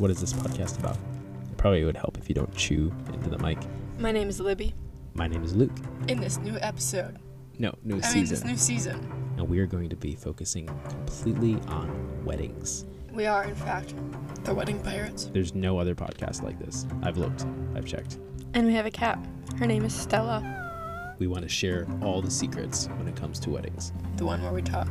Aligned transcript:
what 0.00 0.10
is 0.10 0.20
this 0.20 0.32
podcast 0.32 0.78
about? 0.78 0.96
It 0.96 1.56
probably 1.56 1.84
would 1.84 1.96
help 1.96 2.16
if 2.18 2.28
you 2.28 2.34
don't 2.34 2.54
chew 2.54 2.92
into 3.12 3.28
the 3.30 3.38
mic. 3.38 3.58
My 3.98 4.10
name 4.12 4.28
is 4.28 4.40
Libby. 4.40 4.74
My 5.14 5.26
name 5.26 5.42
is 5.44 5.54
Luke. 5.54 5.72
In 6.08 6.20
this 6.20 6.38
new 6.38 6.56
episode, 6.60 7.18
No, 7.58 7.74
new 7.84 8.00
season. 8.00 8.10
I 8.10 8.14
mean 8.14 8.26
this 8.26 8.44
new 8.44 8.56
season, 8.56 9.34
and 9.36 9.48
we 9.48 9.58
are 9.58 9.66
going 9.66 9.90
to 9.90 9.96
be 9.96 10.14
focusing 10.14 10.66
completely 10.88 11.54
on 11.68 12.24
weddings. 12.24 12.86
we 13.12 13.26
are 13.26 13.44
in 13.44 13.54
fact 13.54 13.94
the 14.44 14.54
wedding 14.54 14.80
pirates, 14.80 15.26
There's 15.34 15.54
no 15.54 15.78
other 15.78 15.94
podcast 15.94 16.42
like 16.42 16.58
this. 16.58 16.86
I've 17.02 17.18
looked, 17.18 17.44
I've 17.74 17.84
checked. 17.84 18.18
and 18.54 18.66
we 18.66 18.72
have 18.74 18.86
a 18.86 18.90
cat. 18.90 19.18
Her 19.58 19.66
name 19.66 19.84
is 19.84 19.94
Stella, 19.94 21.14
We 21.18 21.26
want 21.26 21.42
to 21.42 21.48
share 21.48 21.86
all 22.00 22.22
the 22.22 22.30
secrets 22.30 22.86
when 22.96 23.06
it 23.08 23.16
comes 23.16 23.38
to 23.40 23.50
weddings. 23.50 23.92
the 24.16 24.24
one 24.24 24.40
where 24.42 24.52
we 24.52 24.62
talk 24.62 24.88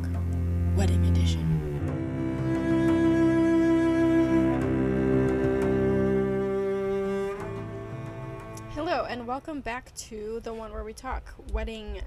wedding 0.75 1.03
edition. 1.07 1.58
Welcome 9.49 9.61
back 9.61 9.91
to 9.95 10.39
the 10.43 10.53
one 10.53 10.71
where 10.71 10.83
we 10.83 10.93
talk 10.93 11.23
wedding 11.51 11.99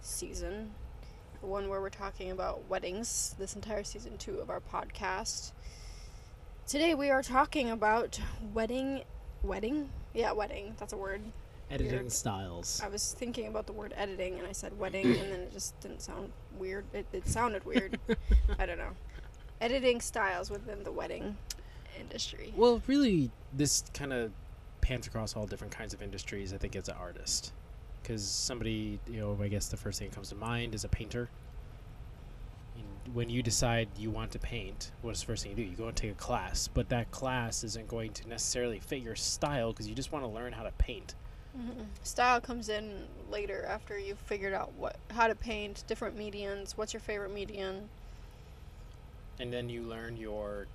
season. 0.00 0.70
The 1.42 1.46
one 1.46 1.68
where 1.68 1.82
we're 1.82 1.90
talking 1.90 2.30
about 2.30 2.66
weddings 2.66 3.34
this 3.38 3.54
entire 3.54 3.84
season 3.84 4.16
two 4.16 4.38
of 4.38 4.48
our 4.48 4.60
podcast. 4.60 5.52
Today 6.66 6.94
we 6.94 7.10
are 7.10 7.22
talking 7.22 7.68
about 7.68 8.18
wedding. 8.54 9.02
Wedding? 9.42 9.90
Yeah, 10.14 10.32
wedding. 10.32 10.76
That's 10.78 10.94
a 10.94 10.96
word. 10.96 11.20
Editing 11.70 11.92
Weird. 11.92 12.12
styles. 12.12 12.80
I 12.82 12.88
was 12.88 13.14
thinking 13.18 13.48
about 13.48 13.66
the 13.66 13.74
word 13.74 13.92
editing 13.94 14.38
and 14.38 14.46
I 14.46 14.52
said 14.52 14.78
wedding 14.78 15.04
and 15.04 15.30
then 15.30 15.40
it 15.40 15.52
just 15.52 15.78
didn't 15.80 16.00
sound 16.00 16.32
weird. 16.56 16.86
It, 16.94 17.04
it 17.12 17.28
sounded 17.28 17.66
weird. 17.66 18.00
I 18.58 18.64
don't 18.64 18.78
know. 18.78 18.96
Editing 19.60 20.00
styles 20.00 20.50
within 20.50 20.84
the 20.84 20.92
wedding 20.92 21.36
industry. 22.00 22.54
Well, 22.56 22.80
really, 22.86 23.30
this 23.52 23.84
kind 23.92 24.14
of 24.14 24.32
pans 24.88 25.06
across 25.06 25.36
all 25.36 25.46
different 25.46 25.72
kinds 25.72 25.92
of 25.92 26.00
industries. 26.02 26.54
I 26.54 26.56
think 26.56 26.74
as 26.74 26.88
an 26.88 26.94
artist, 26.98 27.52
because 28.02 28.24
somebody, 28.24 28.98
you 29.06 29.20
know, 29.20 29.38
I 29.40 29.48
guess 29.48 29.68
the 29.68 29.76
first 29.76 29.98
thing 29.98 30.08
that 30.08 30.14
comes 30.14 30.30
to 30.30 30.34
mind 30.34 30.74
is 30.74 30.84
a 30.84 30.88
painter. 30.88 31.28
When 33.12 33.30
you 33.30 33.42
decide 33.42 33.88
you 33.98 34.10
want 34.10 34.32
to 34.32 34.38
paint, 34.38 34.90
what's 35.02 35.20
the 35.20 35.26
first 35.26 35.42
thing 35.42 35.52
you 35.52 35.56
do? 35.56 35.62
You 35.62 35.76
go 35.76 35.88
and 35.88 35.96
take 35.96 36.10
a 36.12 36.14
class, 36.14 36.68
but 36.68 36.88
that 36.90 37.10
class 37.10 37.64
isn't 37.64 37.88
going 37.88 38.12
to 38.12 38.28
necessarily 38.28 38.80
fit 38.80 39.02
your 39.02 39.16
style 39.16 39.72
because 39.72 39.88
you 39.88 39.94
just 39.94 40.12
want 40.12 40.24
to 40.24 40.28
learn 40.28 40.52
how 40.52 40.62
to 40.62 40.72
paint. 40.72 41.14
Mhm. 41.58 41.86
Style 42.02 42.40
comes 42.40 42.68
in 42.68 43.06
later 43.30 43.64
after 43.64 43.98
you've 43.98 44.18
figured 44.18 44.52
out 44.52 44.72
what 44.74 44.96
how 45.10 45.26
to 45.26 45.34
paint, 45.34 45.84
different 45.86 46.16
medians, 46.18 46.72
what's 46.72 46.92
your 46.92 47.00
favorite 47.00 47.32
median. 47.32 47.88
and 49.40 49.52
then 49.52 49.68
you 49.68 49.82
learn 49.82 50.16
your 50.16 50.66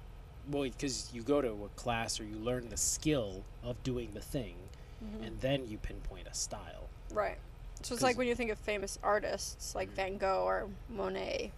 well 0.51 0.63
because 0.63 1.09
you 1.13 1.21
go 1.21 1.41
to 1.41 1.49
a 1.65 1.69
class 1.75 2.19
or 2.19 2.23
you 2.25 2.35
learn 2.37 2.69
the 2.69 2.77
skill 2.77 3.43
of 3.63 3.81
doing 3.83 4.09
the 4.13 4.21
thing 4.21 4.55
Mhm. 5.03 5.27
and 5.27 5.41
then 5.41 5.67
you 5.67 5.77
pinpoint 5.77 6.27
a 6.27 6.33
style 6.33 6.89
Right. 7.11 7.37
So 7.83 7.93
it's 7.93 8.01
like 8.03 8.17
when 8.17 8.27
you 8.27 8.33
think 8.35 8.49
of 8.49 8.57
famous 8.57 8.97
artists 9.03 9.75
like 9.75 9.89
Mhm. 9.91 9.95
Van 9.95 10.17
Gogh 10.17 10.43
or 10.45 10.69
Monet. 10.89 11.51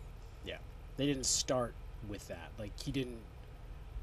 Yeah. 0.43 0.57
They 0.97 1.05
didn't 1.05 1.25
start 1.25 1.73
with 2.09 2.27
that 2.27 2.51
like 2.59 2.71
he 2.81 2.91
didn't 2.91 3.19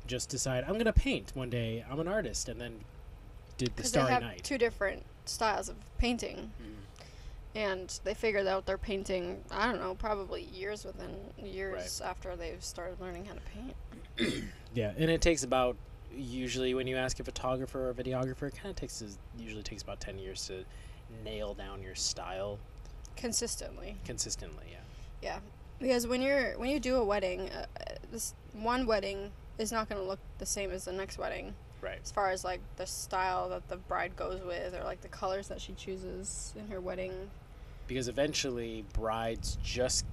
just 0.08 0.28
decide 0.28 0.64
i'm 0.64 0.76
gonna 0.76 0.92
paint 0.92 1.30
one 1.36 1.48
day 1.48 1.84
i'm 1.88 2.00
an 2.00 2.08
artist 2.08 2.48
and 2.48 2.60
then 2.60 2.84
did 3.58 3.68
the 3.68 3.72
Because 3.76 3.92
they 3.92 3.98
starry 4.00 4.12
have 4.14 4.22
night 4.22 4.42
two 4.42 4.58
different 4.58 5.04
styles 5.24 5.68
of 5.68 5.76
painting. 5.98 6.50
Mm. 6.60 6.74
and 7.54 8.00
they 8.02 8.12
figured 8.14 8.46
out 8.48 8.66
their 8.66 8.78
painting 8.78 9.44
i 9.52 9.66
don't 9.70 9.80
know 9.80 9.94
probably 9.94 10.42
years 10.42 10.84
within 10.84 11.14
years 11.38 12.00
after 12.00 12.34
they've 12.34 12.64
started 12.64 12.98
learning 13.00 13.26
how 13.26 13.34
to 13.34 13.40
paint 13.54 13.76
yeah 14.74 14.92
and 14.96 15.10
it 15.10 15.20
takes 15.20 15.42
about 15.42 15.76
usually 16.14 16.74
when 16.74 16.86
you 16.86 16.96
ask 16.96 17.18
a 17.20 17.24
photographer 17.24 17.86
or 17.86 17.90
a 17.90 17.94
videographer 17.94 18.48
it 18.48 18.54
kind 18.54 18.70
of 18.70 18.76
takes 18.76 19.02
usually 19.38 19.62
takes 19.62 19.82
about 19.82 20.00
10 20.00 20.18
years 20.18 20.46
to 20.46 20.64
nail 21.24 21.54
down 21.54 21.82
your 21.82 21.94
style. 21.94 22.58
Consistently. 23.16 23.96
Consistently 24.04 24.64
yeah. 24.70 24.78
Yeah, 25.22 25.38
because 25.78 26.06
when 26.06 26.22
you're 26.22 26.58
when 26.58 26.70
you 26.70 26.80
do 26.80 26.96
a 26.96 27.04
wedding 27.04 27.50
uh, 27.50 27.66
this 28.10 28.34
one 28.52 28.86
wedding 28.86 29.30
is 29.58 29.72
not 29.72 29.88
going 29.88 30.00
to 30.00 30.06
look 30.06 30.18
the 30.38 30.46
same 30.46 30.70
as 30.70 30.84
the 30.84 30.92
next 30.92 31.18
wedding. 31.18 31.54
Right. 31.80 31.98
As 32.02 32.12
far 32.12 32.30
as 32.30 32.44
like 32.44 32.60
the 32.76 32.86
style 32.86 33.48
that 33.50 33.68
the 33.68 33.76
bride 33.76 34.16
goes 34.16 34.40
with 34.42 34.74
or 34.74 34.84
like 34.84 35.00
the 35.00 35.08
colors 35.08 35.48
that 35.48 35.60
she 35.60 35.72
chooses 35.72 36.54
in 36.56 36.68
her 36.68 36.80
wedding. 36.80 37.12
Because 37.86 38.08
eventually 38.08 38.84
brides 38.92 39.58
just 39.62 40.04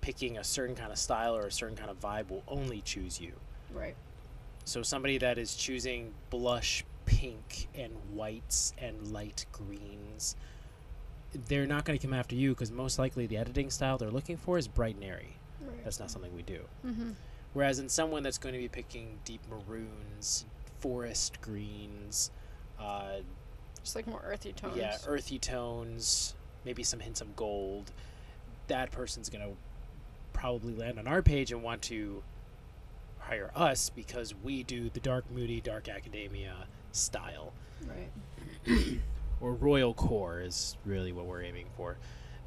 picking 0.00 0.38
a 0.38 0.44
certain 0.44 0.74
kind 0.74 0.90
of 0.92 0.98
style 0.98 1.36
or 1.36 1.46
a 1.46 1.52
certain 1.52 1.76
kind 1.76 1.90
of 1.90 2.00
vibe 2.00 2.30
will 2.30 2.42
only 2.48 2.80
choose 2.82 3.20
you 3.20 3.32
right 3.72 3.96
So 4.64 4.82
somebody 4.82 5.18
that 5.18 5.38
is 5.38 5.54
choosing 5.54 6.12
blush 6.30 6.84
pink 7.06 7.68
and 7.74 7.92
whites 8.12 8.72
and 8.78 9.12
light 9.12 9.46
greens, 9.52 10.36
they're 11.48 11.66
not 11.66 11.84
going 11.84 11.98
to 11.98 12.06
come 12.06 12.14
after 12.14 12.34
you 12.34 12.50
because 12.50 12.70
most 12.70 12.98
likely 12.98 13.26
the 13.26 13.36
editing 13.36 13.70
style 13.70 13.98
they're 13.98 14.10
looking 14.10 14.36
for 14.36 14.58
is 14.58 14.68
bright 14.68 14.94
and 14.96 15.04
airy. 15.04 15.36
right 15.60 15.82
That's 15.84 15.98
not 16.00 16.10
something 16.10 16.34
we 16.34 16.42
do. 16.42 16.60
mm-hmm. 16.86 17.10
Whereas 17.52 17.80
in 17.80 17.88
someone 17.88 18.22
that's 18.22 18.38
going 18.38 18.52
to 18.54 18.60
be 18.60 18.68
picking 18.68 19.18
deep 19.24 19.40
maroons, 19.50 20.44
forest 20.78 21.40
greens, 21.40 22.30
uh, 22.78 23.22
just 23.82 23.96
like 23.96 24.06
more 24.06 24.22
earthy 24.24 24.52
tones 24.52 24.76
yeah, 24.76 24.96
earthy 25.06 25.38
tones, 25.38 26.34
maybe 26.64 26.82
some 26.84 27.00
hints 27.00 27.20
of 27.20 27.34
gold, 27.34 27.90
that 28.68 28.92
person's 28.92 29.28
going 29.28 29.42
to 29.44 29.56
probably 30.40 30.74
land 30.74 30.98
on 30.98 31.06
our 31.06 31.20
page 31.20 31.52
and 31.52 31.62
want 31.62 31.82
to 31.82 32.22
hire 33.18 33.50
us 33.54 33.90
because 33.90 34.34
we 34.42 34.62
do 34.62 34.88
the 34.90 35.00
dark 35.00 35.30
moody 35.30 35.60
dark 35.60 35.86
academia 35.88 36.54
style 36.92 37.52
right 37.86 38.10
or 39.40 39.52
royal 39.52 39.92
core 39.92 40.40
is 40.40 40.78
really 40.86 41.12
what 41.12 41.26
we're 41.26 41.42
aiming 41.42 41.66
for 41.76 41.98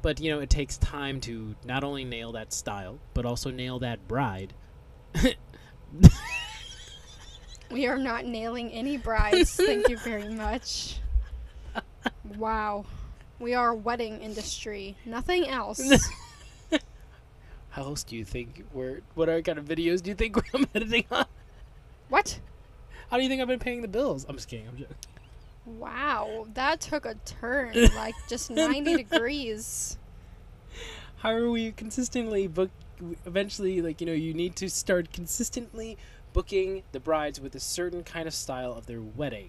but 0.02 0.18
you 0.20 0.28
know 0.30 0.40
it 0.40 0.50
takes 0.50 0.76
time 0.78 1.20
to 1.20 1.54
not 1.64 1.84
only 1.84 2.04
nail 2.04 2.32
that 2.32 2.52
style 2.52 2.98
but 3.14 3.24
also 3.24 3.50
nail 3.50 3.78
that 3.78 4.06
bride 4.08 4.52
We 7.70 7.86
are 7.86 7.98
not 7.98 8.24
nailing 8.24 8.70
any 8.70 8.98
brides. 8.98 9.56
Thank 9.56 9.88
you 9.88 9.96
very 9.98 10.28
much. 10.28 10.98
Wow. 12.36 12.84
We 13.40 13.54
are 13.54 13.70
a 13.70 13.74
wedding 13.74 14.20
industry. 14.20 14.96
Nothing 15.04 15.48
else. 15.48 15.80
how 17.74 17.82
else 17.82 18.04
do 18.04 18.16
you 18.16 18.24
think 18.24 18.64
we're 18.72 19.00
what 19.14 19.28
other 19.28 19.42
kind 19.42 19.58
of 19.58 19.64
videos 19.64 20.00
do 20.02 20.10
you 20.10 20.14
think 20.16 20.36
i'm 20.54 20.66
editing 20.74 21.04
on 21.10 21.24
what? 22.08 22.38
how 23.10 23.16
do 23.16 23.22
you 23.22 23.28
think 23.28 23.42
i've 23.42 23.48
been 23.48 23.58
paying 23.58 23.82
the 23.82 23.88
bills 23.88 24.24
i'm 24.28 24.36
just 24.36 24.48
kidding 24.48 24.66
i'm 24.68 24.76
just 24.76 24.90
Wow. 25.66 26.46
That 26.52 26.82
took 26.82 27.06
a 27.06 27.14
turn 27.24 27.72
like 27.96 28.14
just 28.28 28.50
90 28.50 28.96
degrees. 28.98 29.96
how 31.16 31.30
are 31.30 31.48
we 31.48 31.72
consistently 31.72 32.46
book 32.46 32.70
eventually 33.24 33.80
like 33.80 34.00
you 34.00 34.06
know 34.06 34.12
you 34.12 34.34
need 34.34 34.56
to 34.56 34.68
start 34.68 35.10
consistently 35.10 35.96
booking 36.34 36.82
the 36.92 37.00
brides 37.00 37.40
with 37.40 37.54
a 37.54 37.60
certain 37.60 38.02
kind 38.04 38.28
of 38.28 38.34
style 38.34 38.72
of 38.74 38.84
their 38.86 39.00
wedding 39.00 39.48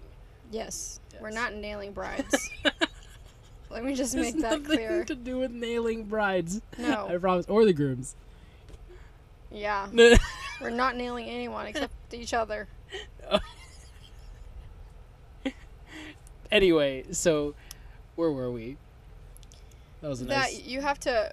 Yes. 0.50 1.00
We're 1.20 1.30
not 1.30 1.54
nailing 1.54 1.92
brides. 1.92 2.50
Let 3.76 3.84
me 3.84 3.94
just 3.94 4.14
make 4.16 4.34
that 4.36 4.62
nothing 4.62 4.64
clear. 4.64 5.04
to 5.04 5.14
do 5.14 5.36
with 5.36 5.50
nailing 5.50 6.04
brides 6.04 6.62
No. 6.78 7.08
i 7.10 7.16
promise 7.18 7.44
or 7.46 7.66
the 7.66 7.74
grooms 7.74 8.16
Yeah. 9.50 9.86
We're 10.62 10.70
not 10.70 10.96
nailing 10.96 11.28
anyone 11.28 11.66
except 11.66 11.92
each 12.14 12.32
other. 12.32 12.68
anyway 16.50 17.04
so 17.10 17.54
where 18.14 18.30
were 18.30 18.50
we 18.50 18.76
that 20.00 20.08
was 20.08 20.22
a 20.22 20.24
that 20.24 20.36
nice 20.52 20.62
you 20.62 20.80
have 20.80 20.98
to 20.98 21.10
uh, 21.12 21.32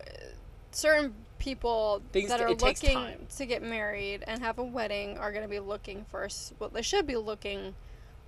certain 0.72 1.14
people 1.40 2.02
Things 2.12 2.30
that 2.30 2.42
are 2.42 2.50
looking 2.54 3.16
to 3.38 3.46
get 3.46 3.62
married 3.62 4.24
and 4.28 4.42
have 4.42 4.58
a 4.58 4.64
wedding 4.64 5.18
are 5.18 5.32
going 5.32 5.44
to 5.44 5.50
be 5.50 5.60
looking 5.60 6.04
for 6.10 6.28
well 6.60 6.70
they 6.70 6.82
should 6.82 7.06
be 7.06 7.16
looking 7.16 7.76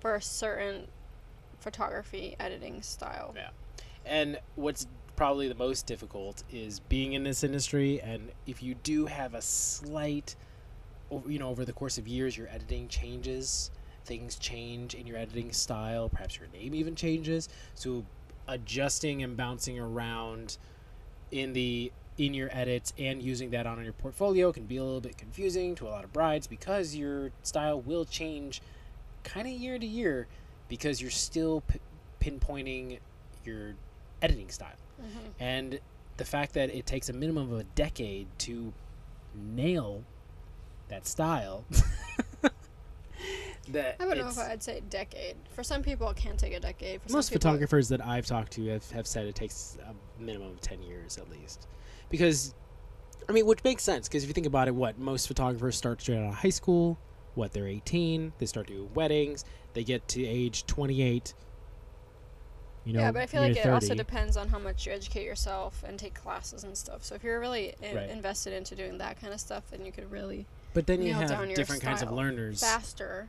for 0.00 0.14
a 0.14 0.22
certain 0.22 0.86
photography 1.58 2.36
editing 2.38 2.80
style 2.82 3.32
Yeah. 3.36 3.48
And 4.06 4.38
what's 4.54 4.86
probably 5.16 5.48
the 5.48 5.54
most 5.54 5.86
difficult 5.86 6.42
is 6.50 6.80
being 6.80 7.14
in 7.14 7.24
this 7.24 7.42
industry. 7.42 8.00
And 8.00 8.30
if 8.46 8.62
you 8.62 8.74
do 8.74 9.06
have 9.06 9.34
a 9.34 9.42
slight, 9.42 10.36
you 11.26 11.38
know, 11.38 11.48
over 11.48 11.64
the 11.64 11.72
course 11.72 11.98
of 11.98 12.06
years, 12.06 12.36
your 12.36 12.48
editing 12.48 12.88
changes, 12.88 13.70
things 14.04 14.36
change 14.36 14.94
in 14.94 15.06
your 15.06 15.16
editing 15.16 15.52
style. 15.52 16.08
Perhaps 16.08 16.38
your 16.38 16.48
name 16.48 16.74
even 16.74 16.94
changes. 16.94 17.48
So 17.74 18.04
adjusting 18.46 19.22
and 19.22 19.36
bouncing 19.36 19.78
around 19.78 20.58
in 21.32 21.52
the 21.52 21.92
in 22.18 22.32
your 22.32 22.48
edits 22.52 22.94
and 22.98 23.22
using 23.22 23.50
that 23.50 23.66
on 23.66 23.82
your 23.84 23.92
portfolio 23.92 24.50
can 24.50 24.64
be 24.64 24.78
a 24.78 24.82
little 24.84 25.02
bit 25.02 25.18
confusing 25.18 25.74
to 25.74 25.86
a 25.86 25.90
lot 25.90 26.02
of 26.02 26.12
brides 26.14 26.46
because 26.46 26.94
your 26.94 27.30
style 27.42 27.78
will 27.80 28.06
change 28.06 28.62
kind 29.22 29.46
of 29.46 29.52
year 29.52 29.78
to 29.78 29.86
year 29.86 30.26
because 30.68 31.00
you're 31.02 31.10
still 31.10 31.62
p- 31.62 31.80
pinpointing 32.20 32.98
your 33.44 33.74
editing 34.22 34.50
style. 34.50 34.76
Mhm. 35.00 35.32
And 35.38 35.80
the 36.16 36.24
fact 36.24 36.54
that 36.54 36.74
it 36.74 36.86
takes 36.86 37.08
a 37.08 37.12
minimum 37.12 37.52
of 37.52 37.60
a 37.60 37.64
decade 37.64 38.26
to 38.40 38.72
nail 39.34 40.02
that 40.88 41.06
style 41.06 41.64
that 43.68 43.96
I 44.00 44.04
don't 44.04 44.18
know 44.18 44.28
if 44.28 44.38
I'd 44.38 44.62
say 44.62 44.80
decade. 44.88 45.36
For 45.50 45.62
some 45.62 45.82
people, 45.82 46.08
it 46.10 46.16
can 46.16 46.36
take 46.36 46.54
a 46.54 46.60
decade. 46.60 47.02
For 47.02 47.12
most 47.12 47.26
some 47.26 47.34
people, 47.34 47.50
photographers 47.50 47.88
that 47.88 48.04
I've 48.04 48.26
talked 48.26 48.52
to 48.52 48.66
have, 48.66 48.88
have 48.92 49.06
said 49.06 49.26
it 49.26 49.34
takes 49.34 49.76
a 49.86 50.22
minimum 50.22 50.52
of 50.52 50.60
10 50.60 50.82
years 50.82 51.18
at 51.18 51.28
least. 51.30 51.66
Because, 52.08 52.54
I 53.28 53.32
mean, 53.32 53.46
which 53.46 53.64
makes 53.64 53.82
sense, 53.82 54.08
because 54.08 54.22
if 54.22 54.28
you 54.28 54.34
think 54.34 54.46
about 54.46 54.68
it, 54.68 54.74
what, 54.74 54.98
most 54.98 55.26
photographers 55.26 55.76
start 55.76 56.00
straight 56.00 56.18
out 56.18 56.28
of 56.28 56.34
high 56.34 56.50
school, 56.50 56.98
what, 57.34 57.52
they're 57.52 57.66
18, 57.66 58.32
they 58.38 58.46
start 58.46 58.68
doing 58.68 58.88
weddings, 58.94 59.44
they 59.74 59.82
get 59.82 60.06
to 60.08 60.24
age 60.24 60.64
28. 60.66 61.34
You 62.86 62.92
know, 62.92 63.00
yeah, 63.00 63.10
but 63.10 63.20
I 63.22 63.26
feel 63.26 63.40
like 63.42 63.56
it 63.56 63.66
also 63.68 63.94
depends 63.96 64.36
on 64.36 64.48
how 64.48 64.60
much 64.60 64.86
you 64.86 64.92
educate 64.92 65.24
yourself 65.24 65.82
and 65.84 65.98
take 65.98 66.14
classes 66.14 66.62
and 66.62 66.78
stuff. 66.78 67.02
So 67.04 67.16
if 67.16 67.24
you're 67.24 67.40
really 67.40 67.74
i- 67.82 67.92
Right. 67.94 68.08
invested 68.10 68.52
into 68.52 68.76
doing 68.76 68.98
that 68.98 69.20
kind 69.20 69.34
of 69.34 69.40
stuff, 69.40 69.64
then 69.72 69.84
you 69.84 69.90
could 69.90 70.08
really 70.10 70.46
But 70.72 70.86
then 70.86 71.02
you 71.02 71.08
nail 71.08 71.18
have 71.22 71.28
down 71.30 71.48
your 71.48 71.56
different 71.56 71.82
kinds 71.82 72.00
of 72.00 72.08
style 72.08 72.16
learners. 72.16 72.60
faster 72.60 73.28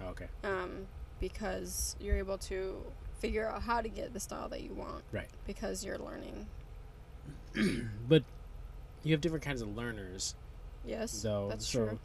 Oh, 0.00 0.10
okay. 0.10 0.28
um, 0.44 0.86
because 1.18 1.96
you're 1.98 2.16
able 2.18 2.38
to 2.38 2.80
figure 3.18 3.48
out 3.48 3.62
how 3.62 3.80
to 3.80 3.88
get 3.88 4.12
the 4.12 4.20
style 4.20 4.48
that 4.50 4.60
you 4.62 4.72
want. 4.74 5.02
Right. 5.10 5.26
Because 5.44 5.84
you're 5.84 5.98
learning. 5.98 6.46
But 8.08 8.22
you 9.02 9.12
have 9.12 9.20
different 9.20 9.44
kinds 9.44 9.60
of 9.60 9.74
learners. 9.76 10.34
Yes, 10.84 11.20
though. 11.22 11.48
that's 11.48 11.66
so 11.66 11.86
true. 11.88 11.98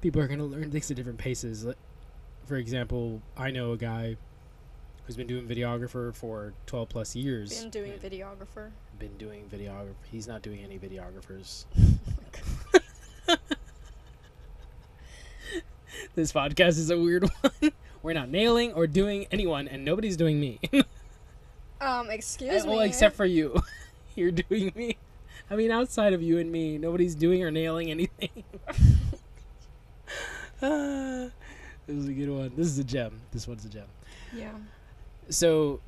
people 0.00 0.20
are 0.20 0.26
going 0.26 0.40
to 0.40 0.44
learn 0.44 0.70
things 0.72 0.90
at 0.90 0.96
different 0.96 1.18
paces. 1.18 1.64
For 2.46 2.56
example, 2.56 3.22
I 3.36 3.50
know 3.52 3.72
a 3.72 3.76
guy 3.76 4.16
who's 5.08 5.16
been 5.16 5.26
doing 5.26 5.48
videographer 5.48 6.14
for 6.14 6.52
12 6.66 6.88
plus 6.90 7.16
years. 7.16 7.62
Been 7.62 7.70
doing 7.70 7.92
videographer. 7.92 8.72
Been 8.98 9.16
doing 9.16 9.48
videographer. 9.50 9.94
He's 10.12 10.28
not 10.28 10.42
doing 10.42 10.62
any 10.62 10.78
videographers. 10.78 11.64
this 16.14 16.30
podcast 16.30 16.76
is 16.76 16.90
a 16.90 16.98
weird 16.98 17.22
one. 17.40 17.72
We're 18.02 18.12
not 18.12 18.28
nailing 18.28 18.74
or 18.74 18.86
doing 18.86 19.26
anyone, 19.32 19.66
and 19.66 19.82
nobody's 19.82 20.18
doing 20.18 20.38
me. 20.38 20.60
Um, 21.80 22.10
excuse 22.10 22.64
well, 22.64 22.72
me. 22.72 22.76
Well, 22.76 22.80
except 22.86 23.16
for 23.16 23.24
you. 23.24 23.62
You're 24.14 24.32
doing 24.32 24.72
me. 24.74 24.98
I 25.50 25.56
mean, 25.56 25.70
outside 25.70 26.12
of 26.12 26.20
you 26.20 26.36
and 26.36 26.52
me, 26.52 26.76
nobody's 26.76 27.14
doing 27.14 27.42
or 27.42 27.50
nailing 27.50 27.90
anything. 27.90 28.44
Ah, 30.60 31.28
this 31.86 31.96
is 31.96 32.08
a 32.08 32.12
good 32.12 32.28
one. 32.28 32.52
This 32.56 32.66
is 32.66 32.78
a 32.78 32.84
gem. 32.84 33.20
This 33.30 33.46
one's 33.46 33.64
a 33.64 33.68
gem. 33.68 33.86
yeah. 34.36 34.50
So, 35.30 35.80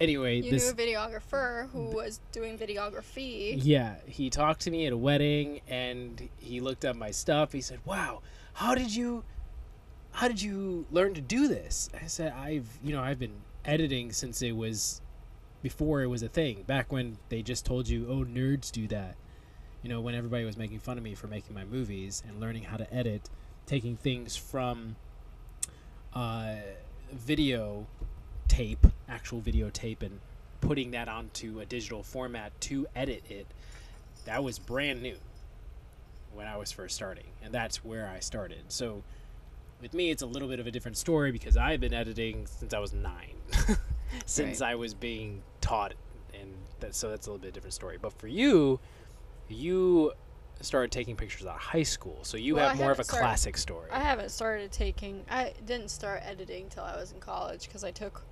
anyway, 0.00 0.40
You 0.40 0.50
this 0.50 0.64
knew 0.64 0.82
a 0.82 0.86
videographer 0.86 1.68
who 1.70 1.84
was 1.84 2.20
doing 2.32 2.58
videography. 2.58 3.58
yeah, 3.62 3.96
he 4.06 4.30
talked 4.30 4.60
to 4.62 4.70
me 4.70 4.86
at 4.86 4.92
a 4.92 4.96
wedding, 4.96 5.60
and 5.68 6.28
he 6.38 6.60
looked 6.60 6.84
up 6.84 6.96
my 6.96 7.10
stuff. 7.10 7.52
He 7.52 7.60
said, 7.60 7.80
"Wow, 7.84 8.22
how 8.54 8.74
did 8.74 8.94
you, 8.94 9.24
how 10.12 10.28
did 10.28 10.40
you 10.40 10.86
learn 10.90 11.14
to 11.14 11.20
do 11.20 11.48
this?" 11.48 11.90
I 12.00 12.06
said, 12.06 12.32
"I've, 12.32 12.78
you 12.82 12.92
know, 12.92 13.02
I've 13.02 13.18
been 13.18 13.42
editing 13.64 14.12
since 14.12 14.40
it 14.42 14.52
was, 14.52 15.00
before 15.62 16.02
it 16.02 16.06
was 16.06 16.22
a 16.22 16.28
thing. 16.28 16.62
Back 16.62 16.90
when 16.90 17.18
they 17.28 17.42
just 17.42 17.66
told 17.66 17.86
you, 17.88 18.06
oh, 18.08 18.24
nerds 18.24 18.72
do 18.72 18.88
that. 18.88 19.16
You 19.82 19.90
know, 19.90 20.00
when 20.00 20.14
everybody 20.14 20.44
was 20.44 20.56
making 20.56 20.78
fun 20.80 20.96
of 20.96 21.04
me 21.04 21.14
for 21.14 21.26
making 21.26 21.54
my 21.54 21.64
movies 21.64 22.22
and 22.26 22.40
learning 22.40 22.62
how 22.64 22.78
to 22.78 22.92
edit, 22.92 23.28
taking 23.66 23.96
things 23.98 24.34
from, 24.36 24.96
uh, 26.14 26.54
video 27.12 27.86
tape, 28.50 28.84
actual 29.08 29.40
videotape, 29.40 30.02
and 30.02 30.18
putting 30.60 30.90
that 30.90 31.08
onto 31.08 31.60
a 31.60 31.64
digital 31.64 32.02
format 32.02 32.52
to 32.62 32.84
edit 32.96 33.22
it, 33.30 33.46
that 34.24 34.42
was 34.42 34.58
brand 34.58 35.00
new 35.00 35.16
when 36.34 36.46
I 36.48 36.56
was 36.56 36.72
first 36.72 36.96
starting. 36.96 37.24
And 37.42 37.54
that's 37.54 37.84
where 37.84 38.08
I 38.08 38.18
started. 38.18 38.64
So 38.68 39.02
with 39.80 39.94
me, 39.94 40.10
it's 40.10 40.22
a 40.22 40.26
little 40.26 40.48
bit 40.48 40.58
of 40.58 40.66
a 40.66 40.70
different 40.70 40.96
story 40.96 41.30
because 41.32 41.56
I've 41.56 41.80
been 41.80 41.94
editing 41.94 42.46
since 42.46 42.74
I 42.74 42.80
was 42.80 42.92
nine, 42.92 43.36
since 44.26 44.60
I 44.60 44.74
was 44.74 44.94
being 44.94 45.42
taught. 45.60 45.94
And 46.38 46.52
that, 46.80 46.94
so 46.96 47.08
that's 47.08 47.28
a 47.28 47.30
little 47.30 47.42
bit 47.42 47.54
different 47.54 47.74
story. 47.74 47.98
But 48.02 48.12
for 48.12 48.26
you, 48.26 48.80
you 49.48 50.12
started 50.60 50.90
taking 50.90 51.14
pictures 51.16 51.46
out 51.46 51.54
of 51.54 51.60
high 51.60 51.84
school. 51.84 52.18
So 52.22 52.36
you 52.36 52.56
Well, 52.56 52.68
have 52.68 52.78
more 52.78 52.90
of 52.90 52.98
a 52.98 53.04
started- 53.04 53.22
classic 53.22 53.56
story. 53.56 53.88
I 53.92 54.00
haven't 54.00 54.30
started 54.30 54.72
taking. 54.72 55.24
I 55.30 55.54
didn't 55.64 55.90
start 55.90 56.22
editing 56.24 56.68
till 56.68 56.82
I 56.82 56.96
was 56.96 57.12
in 57.12 57.20
college 57.20 57.66
because 57.66 57.84
I 57.84 57.92
took 57.92 58.22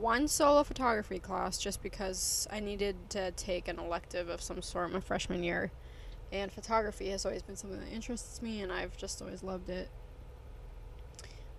one 0.00 0.28
solo 0.28 0.62
photography 0.64 1.18
class 1.18 1.58
just 1.58 1.82
because 1.82 2.48
I 2.50 2.60
needed 2.60 2.96
to 3.10 3.30
take 3.32 3.68
an 3.68 3.78
elective 3.78 4.28
of 4.28 4.40
some 4.40 4.62
sort 4.62 4.92
my 4.92 5.00
freshman 5.00 5.44
year, 5.44 5.70
and 6.32 6.50
photography 6.50 7.10
has 7.10 7.26
always 7.26 7.42
been 7.42 7.56
something 7.56 7.80
that 7.80 7.92
interests 7.92 8.40
me, 8.40 8.62
and 8.62 8.72
I've 8.72 8.96
just 8.96 9.20
always 9.20 9.42
loved 9.42 9.68
it. 9.68 9.90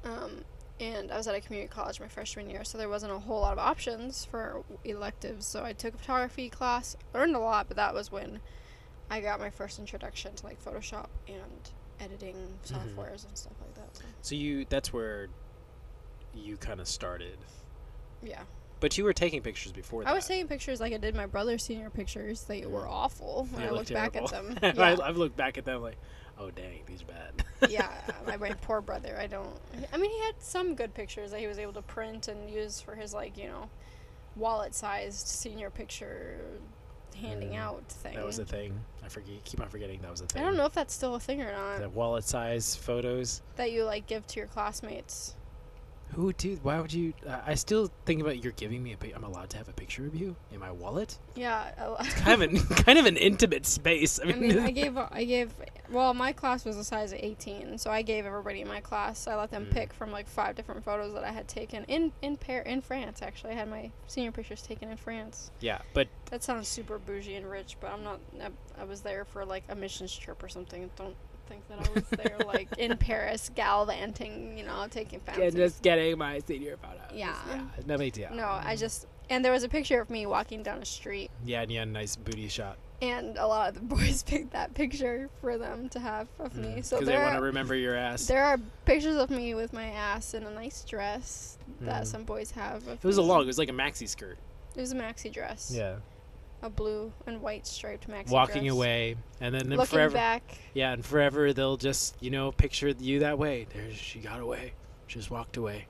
Um, 0.03 0.43
and 0.79 1.11
I 1.11 1.17
was 1.17 1.27
at 1.27 1.35
a 1.35 1.41
community 1.41 1.71
college 1.71 1.99
my 1.99 2.07
freshman 2.07 2.49
year, 2.49 2.63
so 2.63 2.77
there 2.77 2.89
wasn't 2.89 3.11
a 3.13 3.19
whole 3.19 3.41
lot 3.41 3.53
of 3.53 3.59
options 3.59 4.25
for 4.25 4.63
electives. 4.83 5.45
So 5.45 5.63
I 5.63 5.73
took 5.73 5.93
a 5.93 5.97
photography 5.97 6.49
class, 6.49 6.95
learned 7.13 7.35
a 7.35 7.39
lot, 7.39 7.67
but 7.67 7.77
that 7.77 7.93
was 7.93 8.11
when 8.11 8.39
I 9.09 9.21
got 9.21 9.39
my 9.39 9.51
first 9.51 9.77
introduction 9.77 10.33
to 10.35 10.45
like 10.45 10.63
Photoshop 10.63 11.07
and 11.27 11.69
editing 11.99 12.57
Mhm. 12.65 12.95
softwares 12.95 13.27
and 13.27 13.37
stuff 13.37 13.53
like 13.61 13.75
that. 13.75 13.95
So, 13.95 14.03
so 14.21 14.35
you 14.35 14.65
that's 14.65 14.91
where 14.91 15.27
you 16.33 16.57
kind 16.57 16.79
of 16.79 16.87
started. 16.87 17.37
Yeah, 18.23 18.41
But 18.79 18.97
you 18.97 19.03
were 19.03 19.13
taking 19.13 19.41
pictures 19.41 19.71
before 19.71 20.03
that. 20.03 20.09
I 20.09 20.13
was 20.13 20.25
taking 20.27 20.47
pictures 20.47 20.79
like 20.79 20.93
I 20.93 20.97
did 20.97 21.15
my 21.15 21.25
brother's 21.25 21.63
senior 21.63 21.89
pictures. 21.89 22.43
They 22.43 22.65
were 22.65 22.87
awful 22.87 23.47
when 23.51 23.61
They 23.61 23.67
I 23.67 23.71
look 23.71 23.79
looked 23.89 23.93
back 23.93 24.15
at 24.15 24.27
them. 24.29 24.57
I, 24.63 24.71
Yeah, 24.75 24.97
I've 25.03 25.17
looked 25.17 25.35
back 25.37 25.57
at 25.57 25.65
them 25.65 25.81
like, 25.81 25.97
oh 26.39 26.49
dang, 26.51 26.81
these 26.87 27.01
are 27.03 27.05
bad. 27.05 27.71
yeah. 27.71 27.91
My, 28.27 28.37
my 28.37 28.51
poor 28.53 28.81
brother. 28.81 29.17
I 29.19 29.27
don't. 29.27 29.49
I 29.93 29.97
mean, 29.97 30.09
he 30.11 30.19
had 30.21 30.35
some 30.39 30.73
good 30.75 30.93
pictures 30.93 31.31
that 31.31 31.39
he 31.39 31.47
was 31.47 31.57
able 31.59 31.73
to 31.73 31.81
print 31.81 32.27
and 32.27 32.49
use 32.49 32.79
for 32.81 32.95
his 32.95 33.13
like 33.13 33.37
you 33.37 33.47
know, 33.47 33.69
wallet-sized 34.35 35.27
senior 35.27 35.69
picture 35.69 36.37
handing 37.19 37.51
Mm, 37.51 37.57
out 37.57 37.83
thing. 37.89 38.15
that 38.15 38.25
was 38.25 38.39
a 38.39 38.45
thing. 38.45 38.79
I 39.03 39.09
forget. 39.09 39.43
Keep 39.43 39.61
on 39.61 39.67
forgetting 39.69 39.99
that 40.01 40.09
was 40.11 40.21
a 40.21 40.25
thing. 40.25 40.41
I 40.41 40.45
don't 40.45 40.55
know 40.57 40.65
if 40.65 40.73
that's 40.73 40.93
still 40.93 41.15
a 41.15 41.19
thing 41.19 41.41
or 41.41 41.51
not. 41.51 41.79
The 41.81 41.89
wallet 41.89 42.23
size 42.23 42.75
photos. 42.75 43.41
that 43.57 43.71
you 43.71 43.83
like 43.83 44.07
give 44.07 44.25
to 44.27 44.39
your 44.39 44.47
classmates. 44.47 45.35
Who, 46.15 46.33
dude? 46.33 46.63
Why 46.63 46.79
would 46.79 46.91
you? 46.91 47.13
Uh, 47.27 47.39
I 47.45 47.55
still 47.55 47.89
think 48.05 48.19
about 48.21 48.43
you're 48.43 48.51
giving 48.53 48.83
me 48.83 48.93
a. 48.93 48.97
pic- 48.97 49.15
I'm 49.15 49.23
allowed 49.23 49.49
to 49.51 49.57
have 49.57 49.69
a 49.69 49.73
picture 49.73 50.05
of 50.05 50.13
you 50.13 50.35
in 50.51 50.59
my 50.59 50.71
wallet. 50.71 51.17
Yeah. 51.35 51.71
I- 51.99 52.05
Kind 52.05 52.41
of 52.43 52.49
an 52.49 52.59
kind 52.83 52.99
of 52.99 53.05
an 53.05 53.15
intimate 53.17 53.65
space. 53.65 54.19
I 54.19 54.23
I 54.23 54.25
mean, 54.33 54.39
mean, 54.41 54.59
I 54.59 54.71
gave 54.81 54.97
I 54.97 55.23
gave 55.23 55.53
well, 55.89 56.13
my 56.13 56.31
class 56.31 56.63
was 56.63 56.77
a 56.77 56.83
size 56.85 57.11
of 57.11 57.19
18, 57.21 57.77
so 57.77 57.91
I 57.91 58.01
gave 58.01 58.25
everybody 58.25 58.61
in 58.61 58.67
my 58.67 58.79
class. 58.79 59.27
I 59.27 59.35
let 59.35 59.51
them 59.51 59.65
Mm. 59.65 59.71
pick 59.71 59.93
from 59.93 60.11
like 60.11 60.27
five 60.27 60.55
different 60.55 60.83
photos 60.85 61.13
that 61.13 61.23
I 61.23 61.31
had 61.31 61.47
taken 61.47 61.83
in 61.85 62.11
in 62.21 62.37
Par- 62.37 62.61
in 62.61 62.81
France. 62.81 63.21
Actually, 63.21 63.53
I 63.53 63.55
had 63.55 63.69
my 63.69 63.91
senior 64.07 64.31
pictures 64.31 64.61
taken 64.61 64.89
in 64.89 64.97
France. 64.97 65.51
yeah, 65.59 65.79
but 65.93 66.07
That 66.29 66.43
sounds 66.43 66.67
super 66.67 66.97
bougie 66.97 67.35
and 67.35 67.49
rich, 67.49 67.77
but 67.79 67.91
I'm 67.91 68.03
not. 68.03 68.19
I, 68.41 68.49
I 68.81 68.83
was 68.85 69.01
there 69.01 69.23
for 69.25 69.45
like 69.45 69.63
a 69.69 69.75
missions 69.75 70.15
trip 70.15 70.41
or 70.43 70.49
something. 70.49 70.89
Don't 70.95 71.15
think 71.51 71.67
that 71.67 71.89
I 71.89 71.93
was 71.93 72.03
there 72.09 72.37
like 72.47 72.67
in 72.77 72.97
Paris 72.97 73.51
gallivanting, 73.53 74.57
you 74.57 74.65
know, 74.65 74.87
taking 74.89 75.19
fancy. 75.19 75.43
And 75.43 75.55
just 75.55 75.81
getting 75.81 76.17
my 76.17 76.39
senior 76.39 76.77
photo. 76.77 76.97
Yeah. 77.13 77.35
yeah, 77.49 77.61
no 77.85 77.97
big 77.97 78.13
deal. 78.13 78.29
no, 78.33 78.45
I 78.45 78.75
just 78.75 79.07
and 79.29 79.43
there 79.45 79.51
was 79.51 79.63
a 79.63 79.69
picture 79.69 79.99
of 80.01 80.09
me 80.09 80.25
walking 80.25 80.61
down 80.63 80.79
a 80.81 80.85
street, 80.85 81.31
Yeah, 81.45 81.61
and 81.61 81.71
you 81.71 81.79
had 81.79 81.87
a 81.87 81.91
nice 81.91 82.15
booty 82.15 82.47
shot. 82.49 82.77
and 83.01 83.37
a 83.37 83.47
lot 83.47 83.69
of 83.69 83.75
the 83.75 83.81
boys 83.95 84.23
picked 84.23 84.51
that 84.51 84.73
picture 84.73 85.29
for 85.41 85.57
them 85.57 85.89
to 85.89 85.99
have 85.99 86.27
of 86.39 86.55
me. 86.55 86.81
So 86.81 86.97
Because 86.97 87.07
they 87.07 87.13
there 87.15 87.23
want 87.23 87.35
to 87.35 87.41
remember 87.41 87.75
your 87.75 87.95
ass. 87.95 88.27
there 88.27 88.43
are 88.43 88.57
pictures 88.85 89.15
of 89.17 89.29
me 89.29 89.53
with 89.55 89.73
my 89.73 89.87
ass 89.87 90.33
in 90.33 90.43
a 90.43 90.51
nice 90.51 90.83
dress 90.83 91.57
that 91.81 92.03
Mhm. 92.03 92.07
some 92.07 92.23
boys 92.23 92.51
have. 92.51 92.87
Of 92.87 93.03
It 93.03 93.07
was 93.07 93.17
a 93.17 93.21
long. 93.21 93.43
It 93.43 93.47
was 93.47 93.57
like 93.57 93.69
a 93.69 93.73
maxi 93.73 94.07
skirt. 94.07 94.37
It 94.75 94.79
was 94.81 94.91
a 94.91 94.95
maxi 94.95 95.31
dress. 95.31 95.71
Yeah. 95.73 95.95
A 96.63 96.69
blue 96.69 97.11
and 97.25 97.41
white 97.41 97.65
striped 97.65 98.07
maxi 98.07 98.29
Walking 98.29 98.63
dress. 98.63 98.73
away, 98.73 99.15
and 99.39 99.53
then, 99.55 99.67
then 99.69 99.77
Looking 99.79 99.95
forever. 99.97 100.13
back. 100.13 100.43
Yeah, 100.75 100.91
and 100.93 101.03
forever 101.03 101.53
they'll 101.53 101.77
just 101.77 102.15
you 102.21 102.29
know 102.29 102.51
picture 102.51 102.89
you 102.99 103.19
that 103.19 103.37
way. 103.39 103.65
There, 103.73 103.91
she 103.93 104.19
got 104.19 104.39
away. 104.39 104.73
She 105.07 105.17
just 105.19 105.31
walked 105.31 105.57
away. 105.57 105.87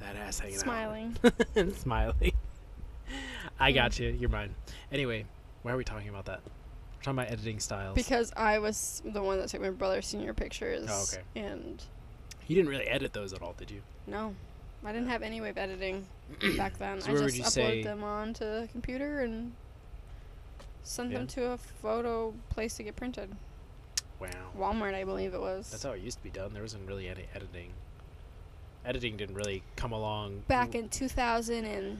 That 0.00 0.16
ass 0.16 0.40
hanging 0.40 0.58
Smiling. 0.58 1.16
out. 1.24 1.32
and 1.56 1.72
smiling. 1.74 2.32
I 3.60 3.70
Mm. 3.70 3.74
got 3.74 3.98
you. 4.00 4.08
You're 4.08 4.28
mine. 4.30 4.54
Anyway, 4.90 5.24
why 5.62 5.72
are 5.72 5.76
we 5.76 5.84
talking 5.84 6.08
about 6.08 6.24
that? 6.24 6.40
We're 6.44 7.02
talking 7.02 7.18
about 7.20 7.30
editing 7.32 7.60
styles. 7.60 7.94
Because 7.94 8.32
I 8.36 8.58
was 8.58 9.02
the 9.04 9.22
one 9.22 9.38
that 9.38 9.48
took 9.48 9.60
my 9.60 9.70
brother's 9.70 10.06
senior 10.06 10.34
pictures. 10.34 10.88
Oh, 10.90 11.04
okay. 11.12 11.22
And 11.46 11.82
you 12.48 12.56
didn't 12.56 12.70
really 12.70 12.88
edit 12.88 13.12
those 13.12 13.32
at 13.32 13.40
all, 13.42 13.54
did 13.56 13.70
you? 13.70 13.82
no, 14.08 14.34
I 14.84 14.90
didn't 14.92 15.08
have 15.08 15.22
any 15.22 15.40
way 15.40 15.50
of 15.50 15.58
editing 15.58 16.04
back 16.56 16.76
then. 16.78 17.00
So 17.00 17.12
I 17.12 17.14
just 17.28 17.56
uploaded 17.56 17.84
them 17.84 18.02
onto 18.02 18.44
the 18.44 18.68
computer 18.72 19.20
and 19.20 19.52
sent 20.82 21.10
Yeah. 21.10 21.18
them 21.18 21.26
to 21.28 21.50
a 21.52 21.58
photo 21.58 22.34
place 22.50 22.76
to 22.76 22.82
get 22.82 22.96
printed. 22.96 23.34
Wow. 24.20 24.28
Walmart, 24.56 24.94
I 24.94 25.04
believe 25.04 25.34
it 25.34 25.40
was. 25.40 25.70
That's 25.70 25.82
how 25.82 25.90
it 25.92 26.00
used 26.00 26.18
to 26.18 26.22
be 26.24 26.30
done. 26.30 26.52
There 26.52 26.62
wasn't 26.62 26.86
really 26.86 27.08
any 27.08 27.24
editing. 27.34 27.72
Editing 28.84 29.16
didn't 29.16 29.34
really 29.36 29.62
come 29.76 29.92
along. 29.92 30.44
back 30.48 30.74
in 30.74 30.88
2012. 30.88 31.98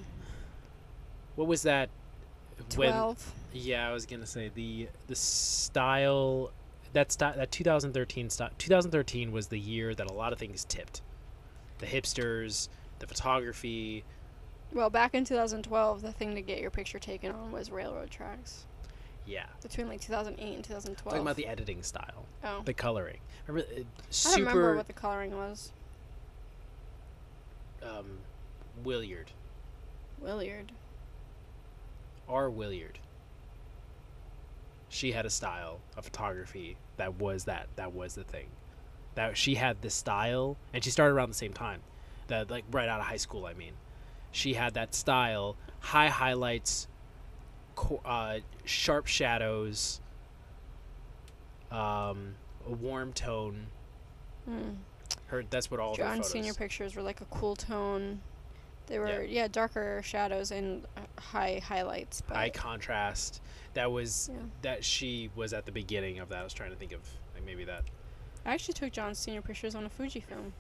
What 1.36 1.48
was 1.48 1.62
that? 1.62 1.88
When 2.76 3.16
Yeah, 3.52 3.88
I 3.88 3.92
was 3.92 4.06
gonna 4.06 4.26
say 4.26 4.50
the 4.54 4.88
the 5.08 5.16
style 5.16 6.52
that 6.92 7.10
sti- 7.10 7.32
that 7.36 7.50
2013 7.50 8.30
style 8.30 8.50
2013 8.58 9.32
was 9.32 9.48
the 9.48 9.58
year 9.58 9.94
that 9.94 10.08
a 10.08 10.12
lot 10.12 10.32
of 10.32 10.38
things 10.38 10.64
tipped. 10.64 11.02
the 11.78 11.86
hipsters, 11.88 12.68
the 13.00 13.06
photography. 13.08 14.04
Well, 14.72 14.88
back 14.88 15.14
in 15.14 15.24
2012, 15.24 16.00
the 16.02 16.12
thing 16.12 16.36
to 16.36 16.42
get 16.42 16.60
your 16.60 16.70
picture 16.70 17.00
taken 17.00 17.32
on 17.32 17.50
was 17.50 17.72
railroad 17.72 18.08
tracks. 18.10 18.66
Yeah, 19.26 19.47
Between 19.62 19.88
like 19.88 20.00
2008 20.00 20.55
and 20.55 20.64
2012. 20.64 21.05
talking 21.05 21.21
about 21.21 21.37
the 21.37 21.47
editing 21.47 21.83
style, 21.83 22.26
oh. 22.45 22.62
the 22.64 22.75
coloring. 22.75 23.19
Remember, 23.47 23.69
uh, 23.71 23.81
I 23.81 24.31
don't 24.31 24.38
remember 24.41 24.76
what 24.76 24.87
the 24.88 24.93
coloring 24.93 25.37
was. 25.37 25.73
um, 27.83 28.19
Williard, 28.85 29.31
Williard. 30.21 30.73
R. 32.29 32.49
Williard. 32.50 32.99
She 34.88 35.12
had 35.12 35.25
a 35.26 35.31
style 35.31 35.81
of 35.97 36.05
photography 36.05 36.76
that 36.97 37.14
was 37.14 37.45
that 37.45 37.69
that 37.76 37.93
was 37.93 38.14
the 38.14 38.25
thing. 38.25 38.49
That 39.14 39.37
she 39.37 39.55
had 39.55 39.83
this 39.83 39.95
style, 39.95 40.57
and 40.73 40.83
she 40.83 40.91
started 40.91 41.14
around 41.14 41.29
the 41.31 41.35
same 41.35 41.52
time. 41.52 41.81
That 42.29 42.50
like 42.50 42.64
right 42.71 42.88
out 42.88 43.00
of 43.00 43.07
high 43.07 43.17
school, 43.17 43.47
I 43.47 43.55
mean, 43.55 43.73
she 44.31 44.55
had 44.55 44.75
that 44.75 44.95
style, 44.95 45.57
high 45.81 46.09
highlights, 46.09 46.88
uh, 48.05 48.38
sharp 48.64 49.07
shadows, 49.07 50.00
um, 51.71 52.35
a 52.67 52.73
warm 52.73 53.12
tone. 53.12 53.67
Hmm. 54.47 54.71
Her 55.26 55.45
that's 55.49 55.71
what 55.71 55.81
all 55.81 55.95
John's 55.95 56.29
senior 56.29 56.55
pictures 56.55 56.95
were 56.95 57.02
like 57.02 57.21
a 57.21 57.26
cool 57.26 57.57
tone. 57.57 58.21
They 58.87 58.99
were 58.99 59.23
yeah, 59.23 59.49
darker 59.49 60.02
shadows 60.05 60.50
and 60.50 60.85
uh, 60.97 61.00
high 61.21 61.61
highlights. 61.64 62.21
But 62.21 62.37
high 62.37 62.50
contrast. 62.50 63.41
That 63.75 63.91
was 63.91 64.31
yeah. 64.33 64.41
that 64.62 64.85
she 64.85 65.31
was 65.35 65.52
at 65.52 65.64
the 65.64 65.73
beginning 65.73 66.19
of 66.19 66.29
that. 66.29 66.41
I 66.41 66.45
was 66.45 66.52
trying 66.52 66.71
to 66.71 66.76
think 66.76 66.93
of 66.93 67.00
like 67.35 67.45
maybe 67.45 67.64
that. 67.64 67.85
I 68.45 68.52
actually 68.52 68.75
took 68.75 68.93
John's 68.93 69.19
senior 69.19 69.41
pictures 69.41 69.75
on 69.75 69.85
a 69.85 69.88
Fujifilm. 69.88 70.52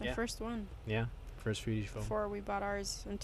My 0.00 0.06
Yeah. 0.06 0.14
first 0.14 0.40
one 0.40 0.68
Yeah, 0.86 1.06
first 1.36 1.62
Fuji 1.62 1.86
film. 1.86 2.02
before 2.04 2.28
we 2.28 2.40
bought 2.40 2.62
ours 2.62 3.04
in 3.08 3.18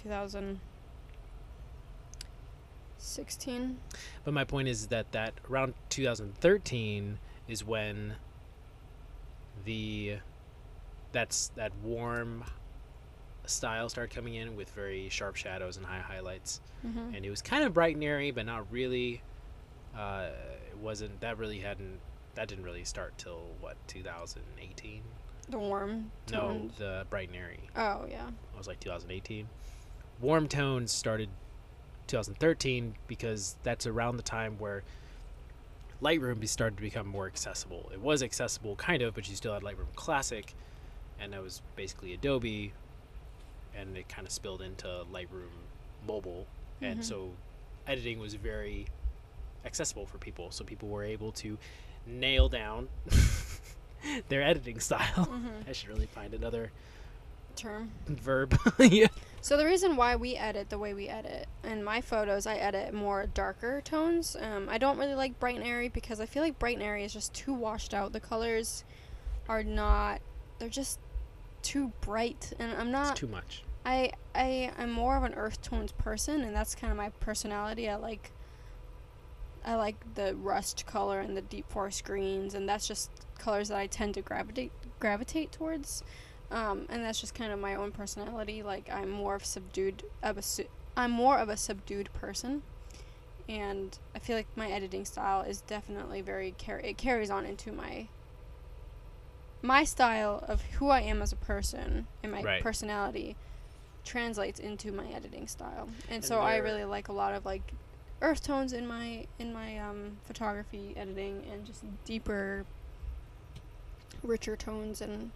2016. 3.01 3.79
But 4.25 4.35
my 4.35 4.45
point 4.45 4.69
is 4.69 4.89
that 4.89 5.13
that 5.13 5.35
around 5.51 5.75
2013 5.89 7.19
is 7.49 7.65
when 7.65 8.15
the 9.65 10.17
that's 11.13 11.49
that 11.57 11.73
warm 11.83 12.45
style 13.47 13.89
started 13.89 14.15
coming 14.15 14.35
in 14.35 14.55
with 14.55 14.71
very 14.71 15.09
sharp 15.09 15.35
shadows 15.37 15.77
and 15.77 15.85
high 15.87 15.99
highlights, 16.01 16.61
Mm-hmm. 16.87 17.15
and 17.15 17.27
it 17.27 17.31
was 17.31 17.43
kind 17.43 17.65
of 17.65 17.75
bright 17.75 17.95
and 17.95 18.03
airy, 18.05 18.31
but 18.31 18.47
not 18.47 18.65
really. 18.71 19.21
Uh, 19.95 20.29
it 20.71 20.79
wasn't 20.79 21.21
that 21.21 21.37
really 21.37 21.59
hadn't 21.59 21.99
that 22.37 22.49
didn't 22.49 22.65
really 22.65 22.85
start 22.85 23.13
till 23.19 23.43
what 23.61 23.77
2018. 23.89 25.03
The 25.51 25.59
warm 25.59 26.11
Tones. 26.27 26.73
No, 26.79 26.87
the 26.87 27.07
bright 27.11 27.29
and 27.29 27.37
airy. 27.37 27.61
Oh 27.77 28.07
yeah. 28.09 28.29
It 28.29 28.57
was 28.57 28.67
like 28.69 28.79
2018. 28.81 29.49
Warm 30.21 30.47
tones 30.49 30.93
started 30.93 31.29
2013 32.11 32.95
because 33.07 33.57
that's 33.63 33.87
around 33.87 34.17
the 34.17 34.23
time 34.23 34.59
where 34.59 34.83
Lightroom 36.03 36.47
started 36.49 36.77
to 36.77 36.83
become 36.83 37.07
more 37.07 37.27
accessible. 37.27 37.91
It 37.93 38.01
was 38.01 38.23
accessible, 38.23 38.75
kind 38.77 39.03
of, 39.03 39.15
but 39.15 39.29
you 39.29 39.37
still 39.37 39.53
had 39.55 39.63
Lightroom 39.63 39.95
Classic, 39.95 40.55
and 41.21 41.33
that 41.33 41.43
was 41.43 41.61
basically 41.77 42.15
Adobe, 42.15 42.73
and 43.77 43.97
it 43.97 44.09
kind 44.09 44.27
of 44.27 44.33
spilled 44.33 44.63
into 44.63 44.87
Lightroom 45.13 45.51
Mobile, 46.07 46.47
and 46.81 47.01
Mhm. 47.01 47.05
so 47.05 47.31
editing 47.87 48.19
was 48.19 48.35
very 48.35 48.87
accessible 49.65 50.07
for 50.07 50.17
people. 50.19 50.51
So 50.51 50.65
people 50.65 50.89
were 50.89 51.05
able 51.05 51.33
to 51.33 51.59
nail 52.07 52.49
down 52.49 52.89
their 54.29 54.43
editing 54.43 54.81
style. 54.81 55.27
Mm-hmm. 55.27 55.69
I 55.69 55.73
should 55.73 55.89
really 55.91 56.07
find 56.07 56.33
another 56.35 56.73
Term. 57.57 57.91
verb. 58.07 58.59
yeah. 58.79 59.09
So 59.43 59.57
the 59.57 59.65
reason 59.65 59.97
why 59.97 60.17
we 60.17 60.37
edit 60.37 60.69
the 60.69 60.79
way 60.79 60.93
we 60.93 61.09
edit, 61.09 61.49
in 61.65 61.83
my 61.83 62.01
photos, 62.01 62.47
I 62.47 62.57
edit 62.57 62.93
more 62.93 63.27
darker 63.27 63.81
tones. 63.81 64.37
Um, 64.39 64.69
I 64.69 64.77
don't 64.77 64.99
really 64.99 65.15
like 65.15 65.41
bright 65.41 65.57
and 65.57 65.65
airy 65.65 65.89
because 65.89 66.21
I 66.21 66.27
feel 66.27 66.43
like 66.43 66.59
bright 66.59 66.77
and 66.77 66.85
airy 66.85 67.05
is 67.05 67.13
just 67.13 67.33
too 67.33 67.55
washed 67.55 67.95
out. 67.95 68.13
The 68.13 68.21
colors 68.21 68.85
are 69.49 69.63
not. 69.63 70.21
They're 70.59 70.69
just 70.69 71.01
too 71.63 71.93
bright, 72.03 72.53
and 72.59 72.73
I'm 72.73 72.91
not. 72.91 73.13
It's 73.13 73.21
too 73.21 73.29
much. 73.29 73.65
I 73.87 74.13
I 74.35 74.73
am 74.79 74.91
more 74.93 75.17
of 75.17 75.23
an 75.23 75.35
earth 75.35 75.63
tones 75.63 75.93
person, 75.93 76.43
and 76.43 76.55
that's 76.55 76.75
kind 76.75 76.91
of 76.91 76.97
my 76.99 77.09
personality. 77.21 77.89
I 77.89 77.97
like 77.97 78.33
I 79.65 79.75
like 79.77 80.15
the 80.15 80.35
rust 80.37 80.85
color 80.87 81.21
and 81.21 81.37
the 81.37 81.43
deep 81.43 81.71
forest 81.71 82.05
greens, 82.05 82.55
and 82.55 82.69
that's 82.69 82.87
just 82.87 83.11
colors 83.39 83.69
that 83.69 83.79
I 83.79 83.87
tend 83.87 84.15
to 84.15 84.23
gravitate 84.23 84.73
gravitate 84.99 85.51
towards. 85.51 86.05
Um, 86.51 86.87
and 86.89 87.05
that's 87.05 87.21
just 87.21 87.35
kind 87.35 87.53
of 87.53 87.59
my 87.61 87.75
own 87.77 87.93
personality. 87.93 88.63
Like 88.63 88.91
I'm 88.93 89.09
more 89.11 89.35
of 89.37 89.45
subdued 89.45 90.03
of 90.23 90.37
a 90.39 90.43
su- 90.43 90.69
I'm 90.97 91.11
more 91.13 91.39
of 91.39 91.49
a 91.49 91.57
subdued 91.57 92.13
person, 92.13 92.63
and 93.49 93.97
I 94.15 94.19
feel 94.19 94.37
like 94.37 94.49
my 94.57 94.69
editing 94.71 95.05
style 95.05 95.43
is 95.43 95.61
definitely 95.63 96.21
very 96.23 96.55
car- 96.65 96.81
it 96.81 96.97
carries 96.99 97.31
on 97.31 97.47
into 97.47 97.71
my 97.73 98.09
my 99.63 99.85
style 99.85 100.43
of 100.49 100.63
who 100.63 100.89
I 100.89 101.03
am 101.03 101.21
as 101.23 101.33
a 101.33 101.37
person 101.37 102.07
and 102.23 102.33
my 102.33 102.43
Right. 102.43 102.63
personality 102.63 103.37
translates 104.05 104.59
into 104.59 104.91
my 104.91 105.07
editing 105.09 105.47
style. 105.47 105.89
And, 106.09 106.17
And 106.17 106.25
so 106.25 106.41
I 106.41 106.57
really 106.57 106.85
like 106.87 107.09
a 107.09 107.13
lot 107.13 107.35
of 107.35 107.45
like 107.45 107.75
earth 108.23 108.43
tones 108.43 108.73
in 108.73 108.87
my 108.87 109.27
in 109.39 109.53
my 109.53 109.79
um, 109.79 110.17
photography 110.25 110.95
editing 110.97 111.45
and 111.53 111.65
just 111.65 111.85
deeper 112.05 112.65
richer 114.23 114.57
tones 114.57 115.01
and 115.01 115.31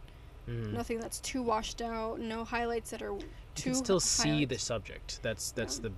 Mhm. 0.49 0.73
nothing 0.73 1.01
that's 1.01 1.21
too 1.21 1.43
washed 1.43 1.81
out, 1.81 2.19
no 2.21 2.45
highlights 2.45 2.91
that 2.91 3.03
are 3.03 3.13
You 3.13 3.21
too 3.55 3.71
can 3.71 3.75
still 3.75 4.01
see 4.01 4.45
the 4.45 4.59
subject. 4.59 5.21
That's 5.23 5.51
that's 5.53 5.77
Yeah. 5.79 5.83
the 5.89 5.93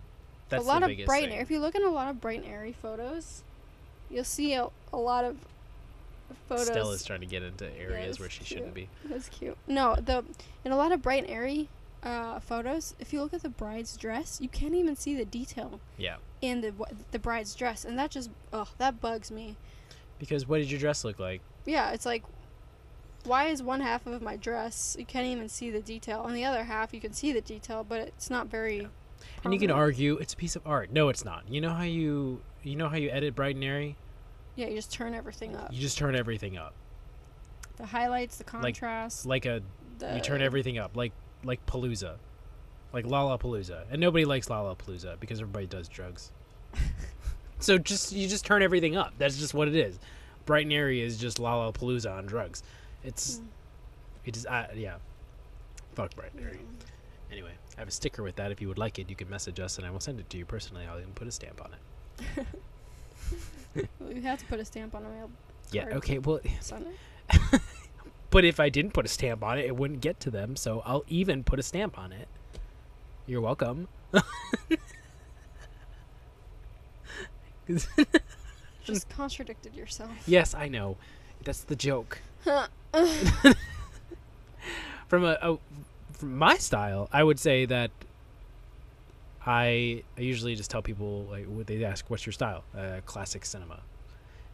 that's 0.48 0.64
a 0.64 0.66
lot 0.66 0.82
of 0.82 0.96
bright 1.06 1.24
thing. 1.24 1.32
airy. 1.32 1.42
If 1.42 1.50
you 1.50 1.58
look 1.58 1.74
at 1.74 1.82
a 1.82 1.90
lot 1.90 2.08
of 2.08 2.20
bright 2.20 2.42
and 2.44 2.52
airy 2.52 2.72
photos, 2.72 3.42
you'll 4.10 4.22
see 4.24 4.54
a, 4.54 4.68
a 4.92 4.96
lot 4.96 5.24
of 5.24 5.36
photos. 6.48 6.66
Stella's 6.66 7.04
trying 7.04 7.20
to 7.20 7.26
get 7.26 7.42
into 7.42 7.68
areas 7.78 8.10
it's 8.10 8.20
where 8.20 8.30
she 8.30 8.44
cute. 8.44 8.58
shouldn't 8.58 8.74
be. 8.74 8.88
That's 9.04 9.28
cute. 9.28 9.56
No, 9.66 9.96
the 9.96 10.24
in 10.64 10.70
a 10.72 10.76
lot 10.76 10.92
of 10.92 11.02
bright 11.02 11.24
and 11.24 11.32
airy 11.32 11.68
uh, 12.02 12.38
photos, 12.38 12.94
if 13.00 13.12
you 13.12 13.20
look 13.20 13.34
at 13.34 13.42
the 13.42 13.48
bride's 13.48 13.96
dress, 13.96 14.40
you 14.40 14.48
can't 14.48 14.74
even 14.74 14.94
see 14.94 15.16
the 15.16 15.24
detail 15.24 15.80
Yeah. 15.98 16.16
in 16.40 16.60
the 16.60 16.72
the 17.10 17.18
bride's 17.18 17.54
dress, 17.56 17.84
and 17.84 17.98
that 17.98 18.12
just 18.12 18.30
oh 18.52 18.68
that 18.78 19.00
bugs 19.00 19.30
me. 19.32 19.56
Because 20.20 20.46
what 20.46 20.58
did 20.58 20.70
your 20.70 20.78
dress 20.80 21.04
look 21.04 21.18
like? 21.18 21.40
Yeah, 21.66 21.90
it's 21.90 22.06
like, 22.06 22.22
why 23.26 23.46
is 23.46 23.62
one 23.62 23.80
half 23.80 24.06
of 24.06 24.22
my 24.22 24.36
dress 24.36 24.96
you 24.98 25.04
can't 25.04 25.26
even 25.26 25.48
see 25.48 25.70
the 25.70 25.80
detail, 25.80 26.24
and 26.24 26.36
the 26.36 26.44
other 26.44 26.64
half 26.64 26.94
you 26.94 27.00
can 27.00 27.12
see 27.12 27.32
the 27.32 27.40
detail, 27.40 27.84
but 27.86 28.00
it's 28.00 28.30
not 28.30 28.48
very. 28.48 28.88
And 29.44 29.52
you 29.52 29.60
can 29.60 29.70
argue 29.70 30.16
it's 30.16 30.34
a 30.34 30.36
piece 30.36 30.56
of 30.56 30.62
art. 30.66 30.90
No, 30.92 31.08
it's 31.08 31.24
not. 31.24 31.44
You 31.48 31.60
know 31.60 31.70
how 31.70 31.82
you 31.82 32.40
you 32.62 32.76
know 32.76 32.88
how 32.88 32.96
you 32.96 33.10
edit 33.10 33.34
bright 33.34 33.54
and 33.54 33.64
airy? 33.64 33.96
Yeah, 34.56 34.68
you 34.68 34.76
just 34.76 34.92
turn 34.92 35.14
everything 35.14 35.54
up. 35.54 35.72
You 35.72 35.80
just 35.80 35.98
turn 35.98 36.16
everything 36.16 36.56
up. 36.56 36.74
The 37.76 37.86
highlights, 37.86 38.38
the 38.38 38.44
contrast. 38.44 39.26
Like 39.26 39.44
a 39.46 39.62
the, 39.98 40.14
you 40.16 40.20
turn 40.20 40.42
everything 40.42 40.78
up. 40.78 40.96
Like 40.96 41.12
like 41.44 41.64
Palooza. 41.66 42.16
Like 42.92 43.04
Lollapalooza. 43.04 43.84
And 43.90 44.00
nobody 44.00 44.24
likes 44.24 44.48
Lollapalooza 44.48 45.20
because 45.20 45.40
everybody 45.40 45.66
does 45.66 45.88
drugs. 45.88 46.32
so 47.58 47.78
just 47.78 48.12
you 48.12 48.28
just 48.28 48.44
turn 48.46 48.62
everything 48.62 48.96
up. 48.96 49.12
That's 49.18 49.36
just 49.36 49.54
what 49.54 49.68
it 49.68 49.76
is. 49.76 49.98
Bright 50.46 50.64
and 50.64 50.72
airy 50.72 51.02
is 51.02 51.18
just 51.18 51.38
Lollapalooza 51.38 52.16
on 52.16 52.26
drugs. 52.26 52.62
It's 53.04 53.38
Mm. 53.38 53.46
it 54.26 54.36
is 54.36 54.46
uh, 54.46 54.66
yeah. 54.74 54.96
Fuck 55.94 56.14
bright 56.16 56.32
and 56.34 56.44
airy. 56.44 56.56
Mm. 56.58 56.86
Anyway, 57.32 57.52
I 57.76 57.80
have 57.80 57.88
a 57.88 57.92
sticker 57.92 58.22
with 58.22 58.36
that. 58.36 58.50
If 58.52 58.60
you 58.60 58.68
would 58.68 58.78
like 58.78 58.98
it, 58.98 59.08
you 59.10 59.16
can 59.16 59.28
message 59.30 59.58
us 59.60 59.78
and 59.78 59.86
I 59.86 59.90
will 59.90 60.00
send 60.00 60.20
it 60.20 60.28
to 60.30 60.38
you 60.38 60.44
personally. 60.44 60.84
I'll 60.86 60.98
even 60.98 61.12
put 61.12 61.26
a 61.26 61.30
stamp 61.32 61.60
on 61.64 61.70
it. 61.74 62.46
Well, 64.00 64.10
you 64.10 64.22
have 64.22 64.38
to 64.38 64.46
put 64.46 64.58
a 64.58 64.64
stamp 64.64 64.94
on 64.94 65.04
a 65.04 65.08
mail. 65.10 65.30
Yeah, 65.70 65.88
okay. 65.96 66.16
Well, 66.18 66.40
but 68.30 68.44
if 68.46 68.58
I 68.58 68.70
didn't 68.70 68.92
put 68.94 69.04
a 69.04 69.08
stamp 69.08 69.44
on 69.44 69.58
it, 69.58 69.66
it 69.66 69.76
wouldn't 69.76 70.00
get 70.00 70.18
to 70.20 70.30
them. 70.30 70.56
So 70.56 70.80
I'll 70.86 71.04
even 71.08 71.44
put 71.44 71.58
a 71.58 71.62
stamp 71.62 71.98
on 71.98 72.10
it. 72.10 72.26
You're 73.26 73.42
welcome. 73.42 73.88
Just 78.84 79.08
contradicted 79.10 79.74
yourself. 79.74 80.10
yes, 80.26 80.54
I 80.54 80.68
know. 80.68 80.96
That's 81.44 81.62
the 81.64 81.76
joke. 81.76 82.20
From 85.08 85.24
a, 85.24 85.38
a 85.40 85.58
from 86.14 86.36
my 86.36 86.56
style, 86.56 87.08
I 87.12 87.22
would 87.22 87.38
say 87.38 87.64
that 87.66 87.90
I 89.46 90.02
I 90.16 90.20
usually 90.20 90.54
just 90.56 90.70
tell 90.70 90.82
people 90.82 91.24
like 91.30 91.46
what 91.46 91.66
they 91.66 91.84
ask, 91.84 92.08
"What's 92.10 92.26
your 92.26 92.32
style?" 92.32 92.64
Uh, 92.76 93.00
classic 93.06 93.44
cinema. 93.44 93.80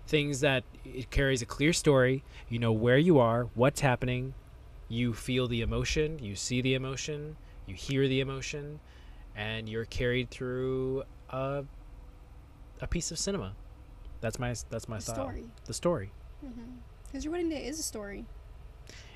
Things 0.06 0.40
that 0.40 0.64
it 0.84 1.10
carries 1.10 1.40
a 1.40 1.46
clear 1.46 1.72
story. 1.72 2.22
You 2.48 2.58
know 2.58 2.72
where 2.72 2.98
you 2.98 3.18
are, 3.18 3.44
what's 3.54 3.80
happening. 3.80 4.34
You 4.88 5.14
feel 5.14 5.48
the 5.48 5.62
emotion. 5.62 6.18
You 6.18 6.36
see 6.36 6.60
the 6.60 6.74
emotion. 6.74 7.36
You 7.66 7.74
hear 7.74 8.06
the 8.08 8.20
emotion, 8.20 8.80
and 9.34 9.68
you're 9.68 9.86
carried 9.86 10.30
through 10.30 11.04
a 11.30 11.64
a 12.82 12.86
piece 12.88 13.10
of 13.10 13.18
cinema. 13.18 13.54
That's 14.20 14.38
my 14.38 14.54
that's 14.68 14.88
my 14.88 14.96
The 14.96 15.02
style. 15.02 15.14
story. 15.14 15.44
The 15.64 15.74
story. 15.74 16.10
Because 17.12 17.24
your 17.26 17.32
wedding 17.32 17.50
day 17.50 17.66
is 17.66 17.78
a 17.78 17.82
story. 17.82 18.24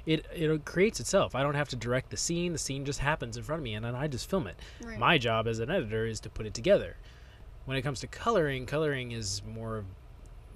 it 0.04 0.26
it 0.34 0.64
creates 0.66 1.00
itself. 1.00 1.34
I 1.34 1.42
don't 1.42 1.54
have 1.54 1.70
to 1.70 1.76
direct 1.76 2.10
the 2.10 2.18
scene. 2.18 2.52
The 2.52 2.58
scene 2.58 2.84
just 2.84 2.98
happens 2.98 3.38
in 3.38 3.42
front 3.42 3.60
of 3.60 3.64
me, 3.64 3.72
and 3.72 3.82
then 3.84 3.94
I 3.94 4.06
just 4.06 4.28
film 4.28 4.46
it. 4.46 4.56
Right. 4.82 4.98
My 4.98 5.16
job 5.16 5.46
as 5.48 5.58
an 5.60 5.70
editor 5.70 6.04
is 6.06 6.20
to 6.20 6.28
put 6.30 6.44
it 6.44 6.52
together. 6.52 6.96
When 7.64 7.76
it 7.76 7.82
comes 7.82 8.00
to 8.00 8.06
coloring, 8.06 8.66
coloring 8.66 9.12
is 9.12 9.40
more 9.50 9.84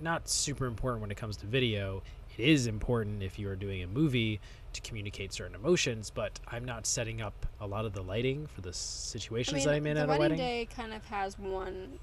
not 0.00 0.28
super 0.28 0.66
important 0.66 1.00
when 1.00 1.10
it 1.10 1.16
comes 1.16 1.36
to 1.38 1.46
video. 1.46 2.02
It 2.36 2.48
is 2.48 2.66
important 2.66 3.22
if 3.22 3.38
you 3.38 3.48
are 3.48 3.56
doing 3.56 3.82
a 3.82 3.86
movie 3.86 4.40
to 4.74 4.80
communicate 4.82 5.32
certain 5.32 5.54
emotions, 5.54 6.10
but 6.10 6.38
I'm 6.46 6.64
not 6.64 6.86
setting 6.86 7.20
up 7.20 7.46
a 7.60 7.66
lot 7.66 7.84
of 7.86 7.92
the 7.92 8.02
lighting 8.02 8.46
for 8.46 8.60
the 8.60 8.70
I 8.70 8.72
situations 8.72 9.58
mean, 9.58 9.66
that 9.66 9.74
I'm 9.74 9.86
in 9.86 9.96
at 9.96 10.04
a 10.04 10.06
wedding 10.08 10.20
wedding. 10.20 10.36
day 10.38 10.68
kind 10.74 10.92
of 10.92 11.04
has 11.06 11.38
one 11.38 11.98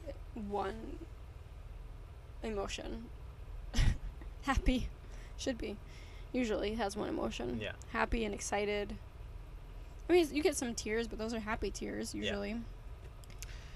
one 0.49 0.97
emotion. 2.43 3.05
Happy, 4.41 4.87
should 5.37 5.57
be. 5.57 5.77
Usually 6.33 6.73
has 6.75 6.95
one 6.97 7.09
emotion. 7.09 7.59
Yeah. 7.61 7.71
Happy 7.93 8.25
and 8.25 8.33
excited. 8.33 8.93
I 10.09 10.13
mean, 10.13 10.27
you 10.31 10.41
get 10.43 10.55
some 10.55 10.73
tears, 10.73 11.07
but 11.07 11.19
those 11.19 11.33
are 11.33 11.39
happy 11.39 11.71
tears 11.71 12.13
usually. 12.15 12.57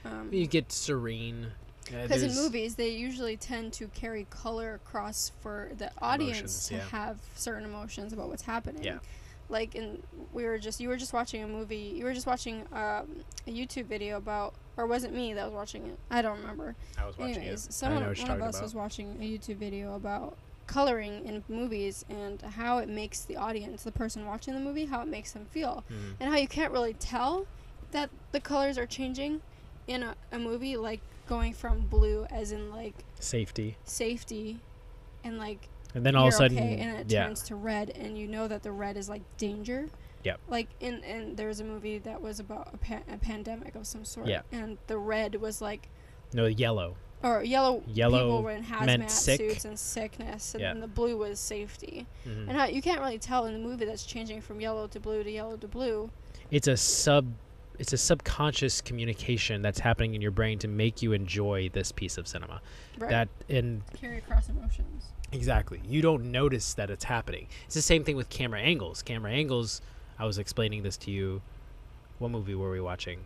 Um, 0.06 0.30
You 0.32 0.48
get 0.48 0.72
serene. 0.72 1.48
uh, 1.90 2.04
Because 2.04 2.24
in 2.24 2.34
movies, 2.36 2.76
they 2.76 2.90
usually 2.90 3.38
tend 3.38 3.74
to 3.74 3.88
carry 3.88 4.26
color 4.30 4.74
across 4.76 5.32
for 5.42 5.70
the 5.78 5.92
audience 6.02 6.40
Emotions, 6.40 6.68
to 6.70 6.76
yeah. 6.76 6.82
have 6.90 7.18
certain 7.36 7.64
emotions 7.66 8.14
about 8.14 8.30
what's 8.30 8.44
happening. 8.44 8.84
Yeah. 8.84 9.00
Like 9.50 9.76
in, 9.76 10.02
we 10.32 10.46
were 10.46 10.58
just 10.58 10.80
you 10.80 10.88
were 10.88 10.96
just 10.96 11.12
watching 11.12 11.44
a 11.44 11.48
movie. 11.48 11.94
You 11.96 12.06
were 12.06 12.14
just 12.14 12.26
watching 12.26 12.62
um, 12.72 13.24
a 13.46 13.50
YouTube 13.52 13.86
video 13.86 14.16
about, 14.16 14.54
or 14.78 14.88
was 14.88 15.04
it 15.04 15.14
me 15.14 15.34
that 15.34 15.44
was 15.46 15.54
watching 15.54 15.86
it? 15.88 16.00
I 16.10 16.22
don't 16.22 16.40
remember. 16.40 16.76
I 16.98 17.06
was 17.06 17.18
watching 17.18 17.36
Anyways, 17.38 17.68
it. 17.68 17.74
someone 17.74 17.98
I 18.04 18.06
know 18.06 18.10
what 18.12 18.18
one 18.20 18.28
you're 18.28 18.36
of 18.38 18.42
us 18.44 18.56
about. 18.56 18.64
was 18.64 18.76
watching 18.76 19.18
a 19.20 19.24
YouTube 19.24 19.58
video 19.58 19.96
about 19.96 20.38
coloring 20.68 21.26
in 21.26 21.44
movies 21.50 22.06
and 22.10 22.42
how 22.42 22.78
it 22.78 22.88
makes 22.90 23.22
the 23.22 23.36
audience, 23.36 23.84
the 23.84 23.92
person 23.92 24.26
watching 24.26 24.54
the 24.54 24.60
movie, 24.60 24.86
how 24.86 25.02
it 25.02 25.08
makes 25.08 25.32
them 25.34 25.46
feel, 25.46 25.84
Mhm. 25.90 26.16
and 26.20 26.30
how 26.32 26.38
you 26.38 26.48
can't 26.48 26.72
really 26.72 26.94
tell 26.94 27.46
that 27.92 28.10
the 28.32 28.40
colors 28.40 28.78
are 28.78 28.86
changing 28.86 29.42
in 29.88 30.04
a, 30.04 30.16
a 30.32 30.40
movie, 30.40 30.78
like 30.78 31.02
going 31.28 31.54
from 31.54 31.82
blue 31.82 32.26
as 32.30 32.52
in 32.52 32.70
like 32.72 32.94
Safety, 33.20 33.78
safety 33.84 34.60
and 35.24 35.38
like 35.38 35.68
and 35.94 36.06
then 36.06 36.16
all 36.16 36.28
of 36.28 36.34
a 36.34 36.38
sudden, 36.38 36.58
okay, 36.58 36.78
and 36.80 36.98
it 37.00 37.12
yeah, 37.12 37.26
turns 37.26 37.44
to 37.44 37.56
red 37.56 37.90
and 37.92 38.18
you 38.18 38.28
know 38.28 38.48
that 38.48 38.64
the 38.64 38.72
red 38.72 38.96
is 38.98 39.10
like 39.10 39.22
danger 39.38 39.90
Yep. 40.24 40.40
like 40.48 40.70
in 40.80 41.04
and 41.04 41.36
there 41.38 41.48
was 41.48 41.60
a 41.60 41.64
movie 41.64 41.98
that 42.00 42.22
was 42.22 42.40
about 42.40 42.74
a, 42.74 42.78
pa- 42.78 43.02
a 43.12 43.18
pandemic 43.18 43.76
of 43.76 43.86
some 43.86 44.06
sort 44.06 44.28
Yeah. 44.28 44.42
and 44.52 44.78
the 44.88 44.98
red 44.98 45.36
was 45.36 45.62
like 45.62 45.90
no 46.34 46.46
yellow. 46.46 46.96
Or 47.24 47.44
yellow 47.44 47.84
Yellow 47.88 48.20
people 48.20 48.44
were 48.44 48.52
in 48.52 48.64
hazmat 48.64 49.10
suits 49.10 49.66
and 49.66 49.78
sickness 49.78 50.54
and 50.56 50.62
Yeah. 50.62 50.74
then 50.74 50.82
the 50.82 50.88
blue 50.88 51.18
was 51.18 51.40
safety. 51.40 52.08
Mhm. 52.26 52.48
and 52.50 52.52
how 52.52 52.66
you 52.66 52.82
can't 52.82 53.00
really 53.02 53.20
tell 53.20 53.46
in 53.46 53.54
the 53.54 53.60
movie 53.60 53.86
that's 53.86 54.06
changing 54.06 54.42
from 54.42 54.60
yellow 54.62 54.88
to 54.88 55.00
blue 55.00 55.24
to 55.24 55.32
yellow 55.32 55.58
to 55.58 55.68
blue. 55.68 56.10
It's 56.50 56.68
a 56.68 56.78
sub 56.78 57.34
it's 57.80 57.94
a 57.94 57.98
subconscious 57.98 58.80
communication 58.80 59.64
that's 59.64 59.80
happening 59.80 60.14
in 60.14 60.22
your 60.22 60.30
brain 60.30 60.60
to 60.60 60.68
make 60.68 61.02
you 61.02 61.14
enjoy 61.14 61.68
this 61.70 61.92
piece 61.92 62.18
of 62.18 62.28
cinema. 62.28 62.62
Right. 63.00 63.10
That 63.10 63.30
and 63.50 63.82
carry 63.96 64.20
across 64.20 64.50
emotions. 64.50 65.06
Exactly. 65.32 65.82
You 65.84 66.02
don't 66.02 66.26
notice 66.32 66.74
that 66.76 66.92
it's 66.92 67.06
happening. 67.06 67.48
It's 67.66 67.74
the 67.74 67.82
same 67.82 68.04
thing 68.04 68.16
with 68.18 68.30
camera 68.30 68.60
angles. 68.60 69.02
Camera 69.02 69.32
angles 69.32 69.82
i 70.20 70.26
was 70.26 70.38
explaining 70.38 70.84
this 70.84 70.98
to 70.98 71.12
you. 71.12 71.42
What 72.20 72.30
movie 72.30 72.54
were 72.54 72.70
we 72.70 72.82
watching? 72.82 73.22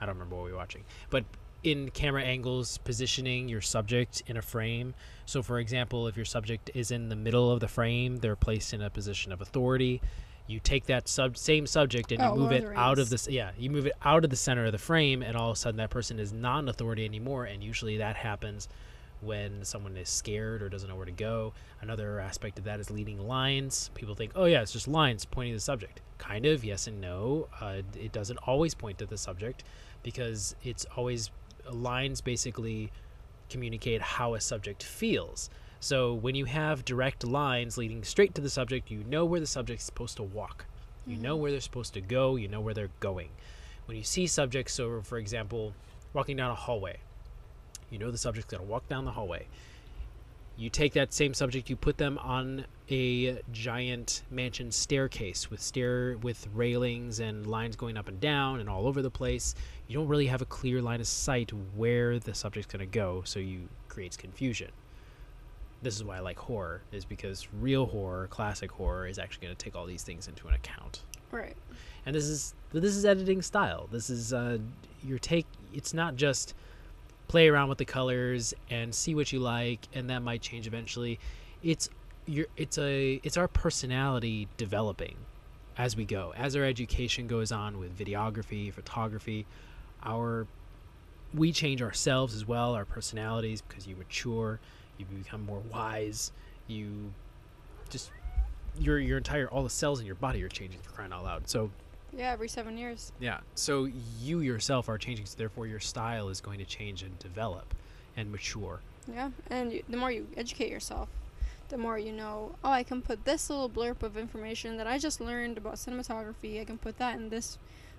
I 0.00 0.06
don't 0.06 0.14
remember 0.14 0.36
what 0.36 0.44
we 0.46 0.52
were 0.52 0.58
watching. 0.58 0.84
But 1.10 1.24
in 1.64 1.90
camera 1.90 2.22
angles 2.22 2.78
positioning 2.78 3.48
your 3.48 3.60
subject 3.60 4.22
in 4.26 4.36
a 4.36 4.42
frame. 4.42 4.94
So 5.26 5.42
for 5.42 5.58
example 5.58 6.06
if 6.06 6.16
your 6.16 6.26
subject 6.26 6.70
is 6.74 6.90
in 6.90 7.08
the 7.08 7.16
middle 7.16 7.50
of 7.50 7.60
the 7.60 7.68
frame 7.68 8.18
they're 8.18 8.36
placed 8.36 8.72
in 8.74 8.82
a 8.82 8.90
position 8.90 9.32
of 9.32 9.40
authority. 9.40 10.00
You 10.46 10.60
take 10.60 10.84
that 10.86 11.08
sub 11.08 11.38
same 11.38 11.66
subject 11.66 12.12
and 12.12 12.20
you 12.20 12.28
Oh, 12.28 12.36
move 12.36 12.50
Lord 12.50 12.64
it 12.64 12.76
out 12.76 12.98
of 12.98 13.08
this 13.08 13.26
yeah 13.28 13.52
you 13.58 13.70
move 13.70 13.86
it 13.86 13.94
out 14.04 14.24
of 14.24 14.30
the 14.30 14.36
center 14.36 14.66
of 14.66 14.72
the 14.72 14.78
frame 14.78 15.22
and 15.22 15.36
all 15.36 15.50
of 15.50 15.56
a 15.56 15.58
sudden 15.58 15.78
that 15.78 15.90
person 15.90 16.18
is 16.18 16.32
not 16.32 16.58
an 16.60 16.68
authority 16.68 17.04
anymore. 17.04 17.46
And 17.46 17.64
usually 17.64 17.96
that 17.96 18.16
happens 18.16 18.68
when 19.22 19.64
someone 19.64 19.96
is 19.96 20.10
scared 20.10 20.60
or 20.62 20.68
doesn't 20.68 20.90
know 20.90 20.96
where 20.96 21.06
to 21.06 21.12
go. 21.12 21.54
Another 21.80 22.20
aspect 22.20 22.58
of 22.58 22.64
that 22.64 22.78
is 22.78 22.90
leading 22.90 23.26
lines. 23.26 23.90
People 23.94 24.14
think 24.14 24.32
oh 24.34 24.44
yeah 24.44 24.60
it's 24.60 24.72
just 24.72 24.86
lines 24.86 25.24
pointing 25.24 25.54
to 25.54 25.56
the 25.56 25.62
subject. 25.62 26.02
Kind 26.18 26.44
of 26.44 26.62
yes 26.62 26.86
and 26.86 27.00
no. 27.00 27.48
Uh, 27.58 27.80
it 27.98 28.12
doesn't 28.12 28.36
always 28.46 28.74
point 28.74 28.98
to 28.98 29.06
the 29.06 29.16
subject 29.16 29.64
because 30.02 30.54
it's 30.62 30.84
always 30.96 31.30
lines 31.70 32.20
basically 32.20 32.90
communicate 33.48 34.00
how 34.00 34.34
a 34.34 34.40
subject 34.40 34.82
feels 34.82 35.50
so 35.84 36.14
when 36.14 36.34
you 36.34 36.46
have 36.46 36.86
direct 36.86 37.24
lines 37.24 37.76
leading 37.76 38.04
straight 38.04 38.34
to 38.36 38.40
the 38.40 38.48
subject, 38.48 38.90
you 38.90 39.04
know 39.04 39.26
where 39.26 39.38
the 39.38 39.46
subject's 39.46 39.84
supposed 39.84 40.16
to 40.16 40.22
walk. 40.22 40.64
You 41.06 41.18
know 41.18 41.36
Mhm. 41.36 41.40
where 41.40 41.50
they're 41.50 41.60
supposed 41.60 41.92
to 41.92 42.00
go, 42.00 42.36
you 42.36 42.48
know 42.48 42.62
where 42.62 42.72
they're 42.72 42.88
going. 43.00 43.28
When 43.84 43.98
you 43.98 44.02
see 44.02 44.26
subjects, 44.26 44.72
so 44.72 45.02
for 45.02 45.18
example, 45.18 45.74
walking 46.14 46.38
down 46.38 46.50
a 46.50 46.54
hallway, 46.54 47.00
you 47.90 47.98
know 47.98 48.10
the 48.10 48.16
subject's 48.16 48.50
going 48.50 48.64
to 48.64 48.66
walk 48.66 48.88
down 48.88 49.04
the 49.04 49.10
hallway. 49.10 49.46
You 50.56 50.70
take 50.70 50.92
that 50.92 51.12
same 51.12 51.34
subject, 51.34 51.68
you 51.68 51.76
put 51.76 51.98
them 51.98 52.18
on 52.18 52.66
a 52.90 53.40
giant 53.50 54.22
mansion 54.30 54.70
staircase 54.70 55.50
with 55.50 55.60
stair 55.60 56.16
with 56.22 56.46
railings 56.54 57.18
and 57.18 57.46
lines 57.46 57.76
going 57.76 57.96
up 57.96 58.08
and 58.08 58.20
down 58.20 58.60
and 58.60 58.68
all 58.68 58.86
over 58.86 59.02
the 59.02 59.10
place. 59.10 59.54
You 59.88 59.98
don't 59.98 60.06
really 60.06 60.26
have 60.26 60.42
a 60.42 60.46
clear 60.46 60.80
line 60.80 61.00
of 61.00 61.06
sight 61.06 61.50
where 61.74 62.18
the 62.18 62.34
subject's 62.34 62.70
going 62.70 62.86
to 62.88 62.98
go, 62.98 63.22
so 63.24 63.40
you 63.40 63.68
creates 63.88 64.16
confusion 64.16 64.70
this 65.84 65.94
is 65.94 66.02
why 66.02 66.16
I 66.16 66.20
like 66.20 66.38
horror, 66.38 66.80
is 66.90 67.04
because 67.04 67.46
real 67.60 67.86
horror, 67.86 68.26
classic 68.28 68.72
horror, 68.72 69.06
is 69.06 69.18
actually 69.18 69.46
going 69.46 69.56
to 69.56 69.64
take 69.64 69.76
all 69.76 69.86
these 69.86 70.02
things 70.02 70.26
into 70.26 70.48
an 70.48 70.54
account. 70.54 71.02
right 71.30 71.56
And 72.06 72.16
this 72.16 72.24
is 72.24 72.54
this 72.72 72.96
is 72.96 73.04
editing 73.04 73.42
style. 73.42 73.88
This 73.92 74.10
is 74.10 74.32
uh, 74.32 74.58
your 75.04 75.18
take. 75.18 75.46
It's 75.72 75.94
not 75.94 76.16
just 76.16 76.54
play 77.28 77.48
around 77.48 77.68
with 77.68 77.78
the 77.78 77.84
colors 77.84 78.54
and 78.70 78.94
see 78.94 79.14
what 79.14 79.32
you 79.32 79.40
like, 79.40 79.80
and 79.94 80.10
that 80.10 80.22
might 80.22 80.42
change 80.42 80.66
eventually. 80.66 81.18
It's 81.62 81.88
your 82.26 82.46
it's 82.56 82.78
a 82.78 83.20
it's 83.22 83.36
our 83.36 83.48
personality 83.48 84.48
developing 84.56 85.16
as 85.76 85.96
we 85.96 86.04
go, 86.04 86.32
as 86.36 86.54
our 86.56 86.64
education 86.64 87.26
goes 87.26 87.52
on 87.52 87.78
with 87.78 87.96
videography, 87.98 88.72
photography. 88.72 89.46
Our 90.04 90.46
we 91.32 91.52
change 91.52 91.82
ourselves 91.82 92.34
as 92.34 92.46
well, 92.46 92.74
our 92.74 92.84
personalities, 92.84 93.60
because 93.60 93.86
you 93.86 93.96
mature, 93.96 94.60
you 94.98 95.06
become 95.06 95.44
more 95.44 95.62
wise, 95.72 96.32
you 96.66 97.12
just 97.90 98.10
your 98.78 98.98
your 98.98 99.18
entire 99.18 99.48
all 99.48 99.62
the 99.62 99.70
cells 99.70 100.00
in 100.00 100.06
your 100.06 100.14
body 100.14 100.42
are 100.42 100.48
changing 100.48 100.80
for 100.80 100.90
crying 100.90 101.12
out 101.12 101.24
loud. 101.24 101.48
So 101.48 101.70
yeah 102.16 102.32
every 102.32 102.48
seven 102.48 102.76
years 102.78 103.12
yeah, 103.20 103.38
so 103.54 103.88
you 104.20 104.40
yourself 104.40 104.88
are 104.88 104.98
changing, 104.98 105.26
so 105.26 105.36
therefore 105.38 105.66
your 105.66 105.80
style 105.80 106.28
is 106.28 106.40
going 106.40 106.58
to 106.58 106.64
change 106.64 107.02
and 107.02 107.18
develop 107.18 107.74
and 108.16 108.30
mature. 108.30 108.80
Yeah, 109.12 109.30
and 109.50 109.72
you, 109.72 109.82
the 109.88 109.96
more 109.96 110.10
you 110.10 110.26
educate 110.36 110.70
yourself, 110.70 111.08
the 111.68 111.78
more 111.78 111.98
you 111.98 112.12
know. 112.12 112.56
Oh, 112.64 112.70
I 112.70 112.82
can 112.82 113.02
put 113.02 113.24
this 113.24 113.50
little 113.50 113.70
blurb 113.70 114.02
of 114.02 114.16
information 114.16 114.76
that 114.78 114.86
I 114.86 114.98
just 114.98 115.20
learned 115.20 115.58
about 115.58 115.74
cinematography. 115.74 116.60
I 116.60 116.64
can 116.64 116.78
put 116.78 116.98
that 116.98 117.16
in 117.16 117.28
this 117.30 117.58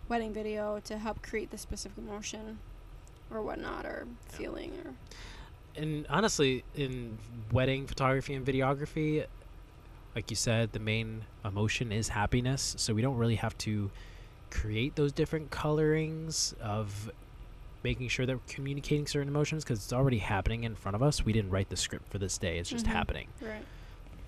wedding 0.10 0.34
video 0.34 0.80
to 0.86 0.98
help 0.98 1.22
create 1.22 1.52
the 1.52 1.58
specific 1.58 1.98
emotion, 1.98 2.60
or 3.32 3.42
whatnot, 3.42 3.86
or 3.86 4.08
Yeah. 4.32 4.38
feeling, 4.38 4.72
or 4.84 4.94
And 5.78 6.06
honestly, 6.10 6.64
in 6.76 7.18
wedding 7.52 7.86
photography 7.88 8.34
and 8.34 8.46
videography, 8.46 9.26
like 10.16 10.30
you 10.30 10.36
said, 10.36 10.72
the 10.72 10.80
main 10.80 11.26
emotion 11.44 11.92
is 11.92 12.10
happiness. 12.10 12.76
So 12.78 12.94
we 12.94 13.02
don't 13.02 13.18
really 13.18 13.36
have 13.36 13.58
to 13.60 13.92
create 14.50 14.96
those 14.96 15.12
different 15.12 15.52
colorings 15.52 16.56
of 16.62 17.12
making 17.84 18.08
sure 18.08 18.26
that 18.26 18.34
we're 18.36 18.42
communicating 18.48 19.06
certain 19.06 19.28
emotions 19.28 19.64
because 19.64 19.80
it's 19.84 19.94
already 19.94 20.20
happening 20.20 20.64
in 20.64 20.76
front 20.76 20.96
of 20.96 21.04
us. 21.04 21.26
We 21.26 21.34
didn't 21.34 21.52
write 21.52 21.70
the 21.70 21.76
script 21.76 22.10
for 22.10 22.18
this 22.18 22.38
day, 22.38 22.58
it's 22.58 22.70
just 22.70 22.86
Mhm. 22.86 22.90
happening. 22.92 23.28
right. 23.42 23.66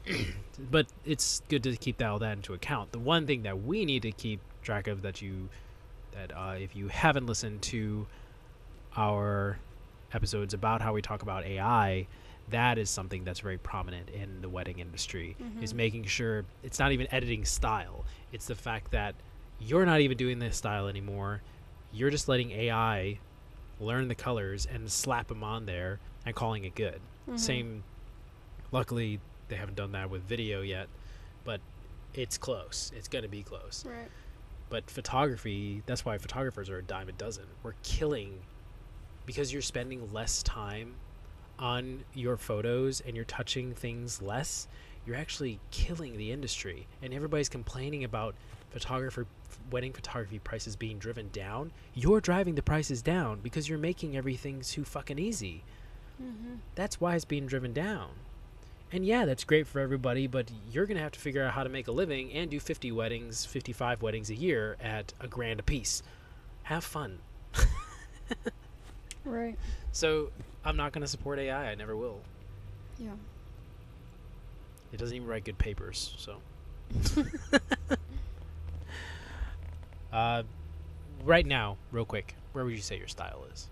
but 0.71 0.87
it's 1.05 1.41
good 1.49 1.63
to 1.63 1.75
keep 1.75 1.97
that, 1.97 2.07
all 2.07 2.19
that 2.19 2.33
into 2.37 2.53
account. 2.53 2.91
The 2.91 2.99
one 2.99 3.25
thing 3.27 3.43
that 3.43 3.63
we 3.63 3.83
need 3.83 4.03
to 4.03 4.11
keep 4.11 4.39
track 4.61 4.87
of 4.87 5.01
that 5.01 5.21
you 5.21 5.49
that 6.11 6.31
uh, 6.35 6.55
if 6.57 6.75
you 6.75 6.87
haven't 6.87 7.25
listened 7.27 7.61
to 7.61 8.07
our 8.95 9.57
episodes 10.13 10.53
about 10.53 10.81
how 10.81 10.93
we 10.93 11.01
talk 11.01 11.21
about 11.21 11.43
AI, 11.45 12.07
that 12.49 12.77
is 12.77 12.89
something 12.89 13.23
that's 13.23 13.39
very 13.41 13.57
prominent 13.57 14.09
in 14.09 14.41
the 14.41 14.49
wedding 14.49 14.79
industry. 14.79 15.35
Is 15.61 15.73
Mhm. 15.73 15.77
making 15.77 16.03
sure 16.05 16.45
it's 16.63 16.79
not 16.79 16.91
even 16.91 17.07
editing 17.13 17.43
style; 17.45 18.05
it's 18.31 18.45
the 18.47 18.55
fact 18.55 18.91
that 18.91 19.15
you're 19.59 19.85
not 19.85 19.99
even 20.01 20.17
doing 20.17 20.39
this 20.39 20.55
style 20.57 20.87
anymore. 20.87 21.41
You're 21.91 22.09
just 22.11 22.27
letting 22.27 22.51
AI 22.51 23.19
learn 23.79 24.07
the 24.07 24.15
colors 24.15 24.65
and 24.65 24.91
slap 24.91 25.27
them 25.27 25.43
on 25.43 25.65
there 25.65 25.99
and 26.25 26.35
calling 26.35 26.63
it 26.63 26.73
good. 26.75 27.01
Mhm. 27.27 27.39
Same. 27.39 27.83
Luckily, 28.71 29.19
they 29.49 29.55
haven't 29.55 29.75
done 29.75 29.91
that 29.93 30.09
with 30.09 30.23
video 30.23 30.61
yet, 30.61 30.87
but 31.43 31.61
it's 32.13 32.37
close. 32.37 32.91
It's 32.95 33.07
gonna 33.07 33.27
be 33.29 33.43
close. 33.43 33.85
Right. 33.85 34.09
But 34.69 34.89
photography, 34.89 35.83
that's 35.85 36.03
why 36.03 36.17
photographers 36.17 36.69
are 36.69 36.77
a 36.79 36.83
dime 36.83 37.07
a 37.09 37.13
dozen. 37.13 37.45
We're 37.63 37.75
killing 37.83 38.41
because 39.25 39.53
you're 39.53 39.61
spending 39.61 40.11
less 40.11 40.43
time 40.43 40.95
on 41.59 42.03
your 42.13 42.37
photos 42.37 43.01
and 43.01 43.15
you're 43.15 43.25
touching 43.25 43.73
things 43.73 44.21
less. 44.21 44.67
you're 45.05 45.15
actually 45.15 45.59
killing 45.71 46.17
the 46.17 46.31
industry. 46.33 46.85
And 47.01 47.13
everybody's 47.13 47.47
complaining 47.49 48.03
about 48.03 48.35
photographer 48.71 49.25
wedding 49.71 49.93
photography 49.93 50.39
prices 50.39 50.75
being 50.75 50.99
driven 50.99 51.29
down. 51.29 51.71
You're 51.93 52.21
driving 52.21 52.55
the 52.55 52.61
prices 52.61 53.01
down 53.01 53.39
because 53.39 53.67
you're 53.69 53.79
making 53.79 54.17
everything 54.17 54.61
too 54.61 54.83
fucking 54.83 55.19
easy. 55.19 55.63
Mm-hmm. 56.21 56.55
That's 56.75 56.99
why 56.99 57.15
it's 57.15 57.25
being 57.25 57.47
driven 57.47 57.73
down. 57.73 58.09
And 58.91 59.05
yeah, 59.05 59.25
that's 59.25 59.43
great 59.43 59.67
for 59.67 59.79
everybody, 59.79 60.27
but 60.27 60.49
you're 60.71 60.85
going 60.85 60.97
to 60.97 61.03
have 61.03 61.11
to 61.11 61.19
figure 61.19 61.43
out 61.43 61.53
how 61.53 61.63
to 61.63 61.69
make 61.69 61.87
a 61.87 61.91
living 61.91 62.31
and 62.31 62.49
do 62.49 62.59
50 62.59 62.91
weddings, 62.93 63.45
55 63.45 64.01
weddings 64.01 64.29
a 64.29 64.35
year 64.35 64.77
at 64.81 65.13
a 65.19 65.27
grand 65.27 65.59
a 65.59 65.63
piece. 65.63 66.03
Have 66.63 66.83
fun. 66.83 67.19
Right. 69.27 69.55
So, 69.91 70.31
I'm 70.63 70.77
not 70.77 70.91
going 70.91 71.01
to 71.01 71.07
support 71.07 71.39
AI. 71.39 71.71
I 71.71 71.75
never 71.75 71.95
will. 71.95 72.19
Yeah. 72.99 73.11
It 74.91 74.97
doesn't 74.97 75.15
even 75.15 75.27
write 75.27 75.43
good 75.43 75.57
papers, 75.57 76.13
so. 76.17 76.37
uh, 80.13 80.43
right 81.25 81.45
now, 81.45 81.77
real 81.91 82.05
quick, 82.05 82.35
where 82.53 82.63
would 82.65 82.73
you 82.73 82.81
say 82.81 82.97
your 82.97 83.07
style 83.07 83.45
is 83.53 83.67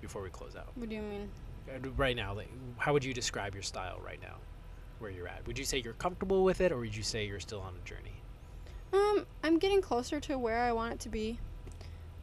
before 0.00 0.22
we 0.22 0.30
close 0.30 0.56
out? 0.56 0.68
What 0.74 0.88
do 0.88 0.94
you 0.94 1.02
mean? 1.02 1.28
Uh, 1.68 1.88
Right 1.96 2.16
now, 2.16 2.34
like, 2.34 2.48
how 2.78 2.92
would 2.92 3.04
you 3.04 3.14
describe 3.14 3.54
your 3.54 3.62
style 3.62 4.00
right 4.04 4.20
now, 4.22 4.36
where 4.98 5.10
you're 5.10 5.28
at? 5.28 5.46
Would 5.46 5.58
you 5.58 5.64
say 5.64 5.78
you're 5.78 5.94
comfortable 5.94 6.44
with 6.44 6.60
it, 6.60 6.72
or 6.72 6.78
would 6.78 6.96
you 6.96 7.02
say 7.02 7.26
you're 7.26 7.40
still 7.40 7.60
on 7.60 7.74
a 7.82 7.88
journey? 7.88 8.12
Um, 8.92 9.26
I'm 9.44 9.58
getting 9.58 9.80
closer 9.80 10.20
to 10.20 10.38
where 10.38 10.58
I 10.58 10.72
want 10.72 10.94
it 10.94 11.00
to 11.00 11.08
be. 11.08 11.38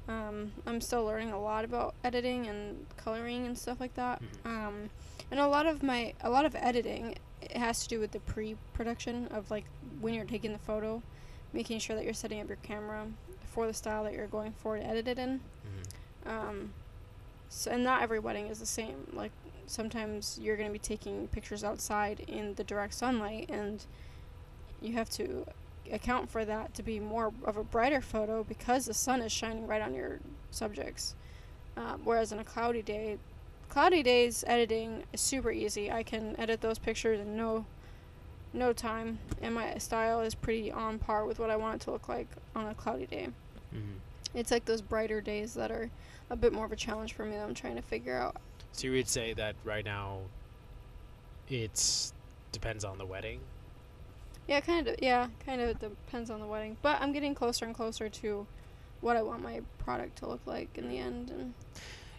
Um, 0.08 0.54
I'm 0.66 0.80
still 0.82 1.04
learning 1.04 1.32
a 1.32 1.40
lot 1.40 1.66
about 1.66 1.94
editing 2.04 2.48
and 2.48 2.86
coloring 2.96 3.46
and 3.46 3.58
stuff 3.58 3.80
like 3.80 3.94
that. 3.96 4.22
Mhm. 4.22 4.46
Um, 4.46 4.90
and 5.32 5.40
a 5.40 5.48
lot 5.48 5.66
of 5.66 5.84
my 5.84 6.14
a 6.22 6.30
lot 6.30 6.46
of 6.46 6.56
editing 6.56 7.18
it 7.42 7.58
has 7.58 7.84
to 7.84 7.90
do 7.90 8.00
with 8.00 8.12
the 8.12 8.20
pre-production 8.22 9.28
of 9.28 9.52
like 9.52 9.66
when 10.00 10.14
you're 10.14 10.26
taking 10.26 10.54
the 10.54 10.60
photo, 10.60 11.02
making 11.54 11.80
sure 11.80 11.96
that 11.96 12.06
you're 12.06 12.14
setting 12.14 12.42
up 12.42 12.48
your 12.48 12.58
camera 12.58 13.08
for 13.46 13.68
the 13.68 13.74
style 13.74 14.04
that 14.04 14.14
you're 14.14 14.28
going 14.28 14.54
for 14.54 14.78
to 14.78 14.84
edit 14.86 15.08
it 15.08 15.20
in. 15.20 15.40
Mm-hmm. 15.40 16.30
Um, 16.30 16.74
so, 17.50 17.72
and 17.72 17.84
not 17.84 18.02
every 18.02 18.20
wedding 18.20 18.48
is 18.48 18.60
the 18.60 18.66
same. 18.66 19.08
Like 19.14 19.32
sometimes 19.66 20.40
you're 20.42 20.58
going 20.58 20.70
to 20.70 20.74
be 20.74 20.80
taking 20.80 21.28
pictures 21.28 21.64
outside 21.64 22.22
in 22.28 22.56
the 22.56 22.64
direct 22.64 22.94
sunlight, 22.94 23.50
and 23.50 23.86
you 24.82 24.94
have 24.94 25.10
to 25.12 25.46
account 25.92 26.30
for 26.30 26.46
that 26.46 26.74
to 26.76 26.84
be 26.84 27.00
more 27.00 27.34
of 27.44 27.58
a 27.58 27.64
brighter 27.64 28.02
photo 28.02 28.44
because 28.44 28.86
the 28.86 28.94
sun 28.94 29.22
is 29.22 29.32
shining 29.32 29.68
right 29.68 29.82
on 29.82 29.94
your 29.94 30.20
subjects. 30.52 31.16
Um, 31.76 32.02
whereas 32.04 32.32
in 32.32 32.40
a 32.40 32.44
cloudy 32.44 32.82
day, 32.82 33.18
cloudy 33.70 34.02
days 34.04 34.44
editing 34.48 35.04
is 35.14 35.22
super 35.22 35.52
easy. 35.52 35.92
I 35.92 36.04
can 36.04 36.36
edit 36.40 36.62
those 36.62 36.80
pictures 36.80 37.20
in 37.20 37.38
no 37.38 37.66
no 38.54 38.74
time, 38.74 39.20
and 39.42 39.54
my 39.54 39.78
style 39.78 40.22
is 40.22 40.34
pretty 40.34 40.72
on 40.72 40.98
par 40.98 41.26
with 41.26 41.38
what 41.38 41.50
I 41.50 41.58
want 41.58 41.76
it 41.76 41.86
to 41.86 41.92
look 41.92 42.08
like 42.10 42.28
on 42.56 42.68
a 42.68 42.74
cloudy 42.74 43.06
day. 43.06 43.28
Mm-hmm. 43.76 43.98
It's 44.34 44.52
like 44.52 44.66
those 44.66 44.82
brighter 44.82 45.22
days 45.22 45.54
that 45.56 45.70
are 45.70 45.90
a 46.30 46.36
bit 46.36 46.54
more 46.54 46.66
of 46.66 46.72
a 46.72 46.76
challenge 46.76 47.14
for 47.14 47.26
me 47.26 47.36
that 47.36 47.44
I'm 47.44 47.54
trying 47.54 47.76
to 47.76 47.82
figure 47.82 48.18
out. 48.18 48.38
So 48.72 48.88
you 48.88 48.94
would 48.94 49.08
say 49.08 49.34
that 49.34 49.56
right 49.64 49.86
now, 49.86 50.20
it's 51.50 52.14
depends 52.52 52.84
on 52.84 52.98
the 52.98 53.06
wedding. 53.06 53.40
Yeah, 54.48 54.60
kind 54.62 54.88
of. 54.88 54.96
Yeah, 55.02 55.28
kind 55.46 55.62
of 55.62 55.78
depends 55.80 56.30
on 56.30 56.40
the 56.40 56.46
wedding, 56.48 56.78
but 56.82 57.02
I'm 57.02 57.12
getting 57.12 57.36
closer 57.36 57.66
and 57.66 57.76
closer 57.76 58.08
to 58.10 58.48
what 59.02 59.18
I 59.18 59.22
want 59.22 59.44
my 59.44 59.62
product 59.80 60.18
to 60.20 60.28
look 60.28 60.42
like 60.46 60.70
in 60.78 60.88
the 60.90 60.98
end. 60.98 61.30
And 61.30 61.54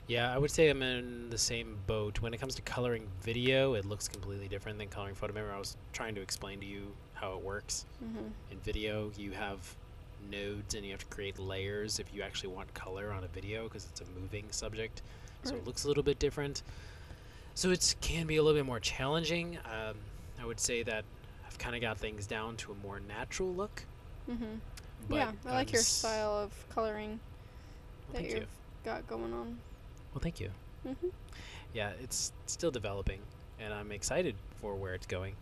Yeah, 0.07 0.33
I 0.35 0.39
would 0.39 0.51
say 0.51 0.69
I'm 0.69 0.83
in 0.83 1.31
the 1.31 1.39
same 1.39 1.79
boat. 1.87 2.21
When 2.21 2.33
it 2.35 2.39
comes 2.41 2.55
to 2.57 2.63
coloring 2.63 3.07
video, 3.23 3.75
it 3.75 3.85
looks 3.85 4.09
completely 4.09 4.49
different 4.49 4.79
than 4.79 4.89
coloring 4.89 5.15
photo. 5.15 5.33
Remember, 5.33 5.55
I 5.55 5.59
was 5.59 5.77
trying 5.93 6.15
to 6.17 6.21
explain 6.21 6.61
to 6.61 6.67
you 6.67 6.93
how 7.15 7.33
it 7.35 7.43
works. 7.43 7.85
hmm 8.01 8.29
In 8.51 8.59
video, 8.61 9.11
you 9.17 9.33
have 9.33 9.59
nodes 10.31 10.75
and 10.75 10.85
you 10.85 10.91
have 10.93 11.01
to 11.01 11.07
create 11.07 11.39
layers 11.39 11.99
if 11.99 12.13
you 12.15 12.23
actually 12.23 12.51
want 12.53 12.73
color 12.75 13.13
on 13.13 13.25
a 13.25 13.29
video 13.29 13.65
because 13.65 13.87
it's 13.87 14.01
a 14.03 14.05
moving 14.21 14.45
subject. 14.51 15.03
So 15.45 15.53
Right. 15.53 15.61
it 15.61 15.67
looks 15.67 15.85
a 15.85 15.89
little 15.89 16.03
bit 16.03 16.19
different. 16.19 16.63
So 17.55 17.71
it 17.71 17.95
can 18.01 18.27
be 18.27 18.37
a 18.37 18.43
little 18.43 18.59
bit 18.59 18.67
more 18.67 18.81
challenging. 18.81 19.57
Um, 19.65 19.97
I 20.41 20.45
would 20.47 20.61
say 20.61 20.83
that 20.85 21.05
I've 21.59 21.65
kind 21.65 21.75
of 21.77 21.83
got 21.83 21.99
things 21.99 22.27
down 22.27 22.57
to 22.59 22.73
a 22.73 22.75
more 22.87 23.01
natural 23.01 23.53
look. 23.53 23.83
hmm 24.27 24.35
But 25.09 25.17
yeah, 25.17 25.33
I 25.47 25.53
like 25.55 25.69
I'm 25.71 25.75
your 25.75 25.83
style 25.83 26.33
of 26.33 26.53
coloring 26.69 27.19
Well, 28.09 28.23
that 28.23 28.31
you've 28.31 28.43
you. 28.43 28.47
got 28.85 29.07
going 29.09 29.33
on. 29.33 29.59
Well, 30.15 30.21
thank 30.21 30.41
you. 30.41 30.51
hmm 30.87 31.09
yeah, 31.75 31.91
it's 32.03 32.33
still 32.47 32.71
developing, 32.71 33.21
and 33.61 33.75
I'm 33.75 33.93
excited 33.93 34.35
for 34.61 34.75
where 34.75 34.95
it's 34.95 35.07
going. 35.07 35.35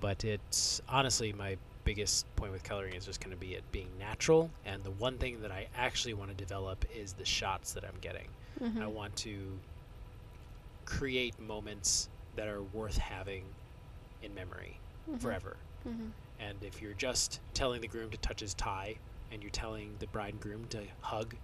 But 0.00 0.24
it's 0.24 0.80
honestly 0.88 1.32
my 1.32 1.56
biggest 1.84 2.24
point 2.36 2.52
with 2.52 2.62
coloring 2.62 2.94
is 2.94 3.04
just 3.06 3.20
going 3.20 3.32
to 3.32 3.36
be 3.40 3.54
it 3.54 3.64
being 3.72 3.88
natural. 3.98 4.50
And 4.64 4.84
the 4.84 4.90
one 4.92 5.18
thing 5.18 5.40
that 5.42 5.50
I 5.50 5.68
actually 5.74 6.14
want 6.14 6.30
to 6.30 6.36
develop 6.36 6.84
is 6.94 7.14
the 7.14 7.24
shots 7.24 7.72
that 7.72 7.84
I'm 7.84 7.98
getting. 8.00 8.28
hmm 8.58 8.82
I 8.82 8.86
want 8.86 9.16
to 9.16 9.58
create 10.84 11.38
moments 11.38 12.08
that 12.36 12.48
are 12.48 12.62
worth 12.62 12.98
having 12.98 13.44
in 14.22 14.34
memory 14.34 14.80
forever. 15.18 15.56
hmm 15.84 16.08
And 16.38 16.56
if 16.62 16.80
you're 16.82 16.94
just 16.94 17.40
telling 17.54 17.80
the 17.80 17.88
groom 17.88 18.10
to 18.10 18.16
touch 18.18 18.40
his 18.40 18.54
tie, 18.54 18.96
and 19.32 19.42
you're 19.42 19.50
telling 19.50 19.94
the 20.00 20.06
bride 20.08 20.32
and 20.34 20.40
groom 20.40 20.64
to 20.70 20.80
hug, 21.00 21.34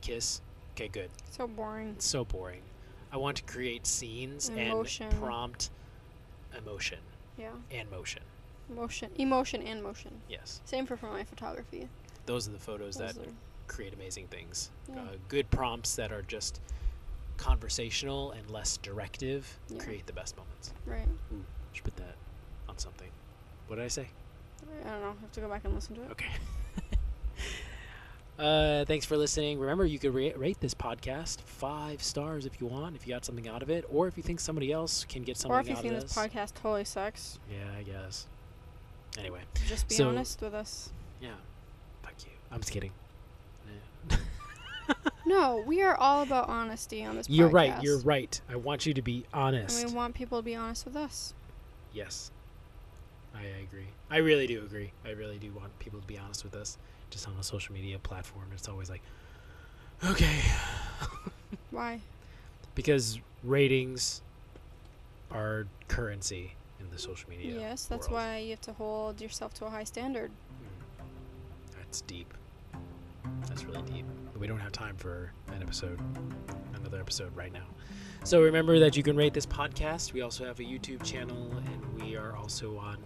kiss, 0.00 0.40
okay, 0.74 0.88
good. 0.88 1.10
So 1.30 1.46
boring. 1.46 1.90
It's 1.90 2.06
so 2.06 2.24
boring. 2.24 2.62
I 3.12 3.18
want 3.18 3.36
to 3.38 3.42
create 3.44 3.86
scenes 3.86 4.48
Emotion. 4.48 5.06
and 5.08 5.20
prompt 5.22 5.70
emotion 6.58 6.98
Yeah, 7.38 7.52
and 7.70 7.88
motion. 7.90 8.22
motion, 8.68 9.10
emotion, 9.16 9.62
and 9.62 9.82
motion. 9.82 10.10
Yes, 10.28 10.60
Same 10.64 10.86
for 10.86 10.96
for 10.96 11.06
my 11.10 11.22
photography. 11.24 11.88
those 12.26 12.48
are 12.48 12.52
the 12.52 12.58
photos 12.58 12.96
Those 12.96 13.14
that 13.14 13.22
are, 13.26 13.30
create 13.68 13.94
amazing 13.94 14.26
things. 14.28 14.70
Yeah. 14.88 15.02
Uh, 15.02 15.06
good 15.28 15.48
prompts 15.50 15.94
that 15.96 16.10
are 16.12 16.22
just 16.22 16.60
conversational 17.36 18.32
and 18.32 18.50
less 18.50 18.76
directive 18.78 19.58
Yeah. 19.68 19.78
create 19.82 20.06
the 20.06 20.12
best 20.12 20.36
moments. 20.36 20.72
right. 20.86 21.06
Ooh, 21.32 21.44
should 21.72 21.84
put 21.84 21.96
that 21.96 22.16
on 22.76 22.80
something. 22.80 23.08
What 23.66 23.76
did 23.76 23.84
I 23.84 23.88
say? 23.88 24.08
I 24.84 24.90
don't 24.90 25.00
know. 25.00 25.14
I 25.18 25.20
have 25.20 25.32
to 25.32 25.40
go 25.40 25.48
back 25.48 25.64
and 25.64 25.74
listen 25.74 25.96
to 25.96 26.02
it. 26.02 26.10
Okay. 26.10 26.26
uh, 28.38 28.84
thanks 28.84 29.06
for 29.06 29.16
listening. 29.16 29.58
Remember, 29.58 29.84
you 29.86 29.98
could 29.98 30.14
ra- 30.14 30.36
rate 30.36 30.60
this 30.60 30.74
podcast 30.74 31.40
five 31.42 32.02
stars 32.02 32.46
if 32.46 32.60
you 32.60 32.66
want, 32.66 32.94
if 32.96 33.06
you 33.06 33.14
got 33.14 33.24
something 33.24 33.48
out 33.48 33.62
of 33.62 33.70
it, 33.70 33.84
or 33.90 34.06
if 34.06 34.16
you 34.16 34.22
think 34.22 34.40
somebody 34.40 34.72
else 34.72 35.04
can 35.04 35.22
get 35.22 35.36
something 35.36 35.56
out 35.56 35.60
of 35.60 35.66
this. 35.66 35.76
Or 35.76 35.78
if 35.78 35.84
you 35.84 35.90
think 35.90 36.02
this 36.02 36.14
this. 36.14 36.26
podcast 36.26 36.54
totally 36.54 36.84
sucks, 36.84 37.38
yeah, 37.50 37.78
I 37.78 37.82
guess. 37.82 38.26
Anyway, 39.18 39.40
just 39.66 39.88
be 39.88 39.94
So- 39.94 40.08
honest 40.08 40.40
with 40.42 40.54
us. 40.54 40.90
yeah. 41.20 41.30
Fuck 42.02 42.14
you. 42.24 42.32
I'm 42.50 42.60
just 42.60 42.72
kidding. 42.72 42.92
No, 45.26 45.64
we 45.66 45.82
are 45.82 45.96
all 45.96 46.22
about 46.22 46.48
honesty 46.48 47.04
on 47.04 47.16
this 47.16 47.28
You're 47.28 47.48
right. 47.48 47.82
You're 47.82 47.98
right. 47.98 48.40
I 48.48 48.54
want 48.54 48.86
you 48.86 48.94
to 48.94 49.02
be 49.02 49.24
honest. 49.34 49.82
And 49.82 49.90
we 49.90 49.96
want 49.96 50.14
people 50.14 50.38
to 50.38 50.44
be 50.44 50.54
honest 50.54 50.84
with 50.84 50.94
us. 50.94 51.34
Yes. 51.92 52.30
I 53.36 53.44
agree. 53.62 53.88
I 54.10 54.18
really 54.18 54.46
do 54.46 54.62
agree. 54.62 54.92
I 55.04 55.10
really 55.10 55.38
do 55.38 55.52
want 55.52 55.76
people 55.78 56.00
to 56.00 56.06
be 56.06 56.18
honest 56.18 56.44
with 56.44 56.54
us. 56.54 56.78
Just 57.10 57.28
on 57.28 57.34
a 57.38 57.42
social 57.42 57.74
media 57.74 57.98
platform, 57.98 58.46
it's 58.52 58.68
always 58.68 58.90
like, 58.90 59.02
okay. 60.04 60.40
Why? 61.70 62.00
because 62.76 63.18
ratings 63.42 64.22
are 65.32 65.66
currency 65.88 66.52
in 66.78 66.88
the 66.90 66.98
social 66.98 67.28
media. 67.28 67.58
yes, 67.58 67.86
that's 67.86 68.08
world. 68.08 68.22
why 68.22 68.38
you 68.38 68.50
have 68.50 68.60
to 68.60 68.72
hold 68.74 69.20
yourself 69.20 69.52
to 69.54 69.64
a 69.64 69.70
high 69.70 69.82
standard. 69.82 70.30
Mm. 70.30 71.06
That's 71.76 72.02
deep. 72.02 72.32
That's 73.48 73.64
really 73.64 73.82
deep. 73.82 74.04
But 74.32 74.40
we 74.40 74.46
don't 74.46 74.60
have 74.60 74.70
time 74.70 74.94
for 74.96 75.32
an 75.48 75.62
episode, 75.62 75.98
another 76.74 77.00
episode 77.00 77.34
right 77.34 77.52
now. 77.52 77.66
So 78.24 78.42
remember 78.42 78.78
that 78.80 78.96
you 78.96 79.02
can 79.02 79.16
rate 79.16 79.34
this 79.34 79.46
podcast. 79.46 80.12
We 80.12 80.22
also 80.22 80.44
have 80.44 80.58
a 80.58 80.64
YouTube 80.64 81.02
channel, 81.02 81.52
and 81.56 82.02
we 82.02 82.16
are 82.16 82.34
also 82.36 82.76
on 82.76 82.98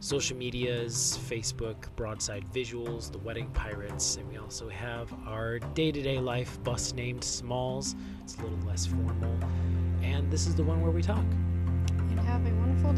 social 0.00 0.36
medias 0.36 1.18
Facebook, 1.28 1.94
Broadside 1.96 2.44
Visuals, 2.52 3.10
The 3.10 3.18
Wedding 3.18 3.48
Pirates, 3.54 4.16
and 4.16 4.28
we 4.28 4.36
also 4.36 4.68
have 4.68 5.12
our 5.26 5.58
day 5.58 5.92
to 5.92 6.02
day 6.02 6.18
life 6.18 6.62
bus 6.64 6.92
named 6.92 7.22
Smalls. 7.22 7.94
It's 8.22 8.36
a 8.36 8.42
little 8.42 8.58
less 8.66 8.86
formal. 8.86 9.38
And 10.02 10.30
this 10.30 10.46
is 10.46 10.54
the 10.54 10.64
one 10.64 10.80
where 10.80 10.90
we 10.90 11.02
talk. 11.02 11.24
And 11.98 12.20
have 12.20 12.44
a 12.46 12.54
wonderful 12.54 12.92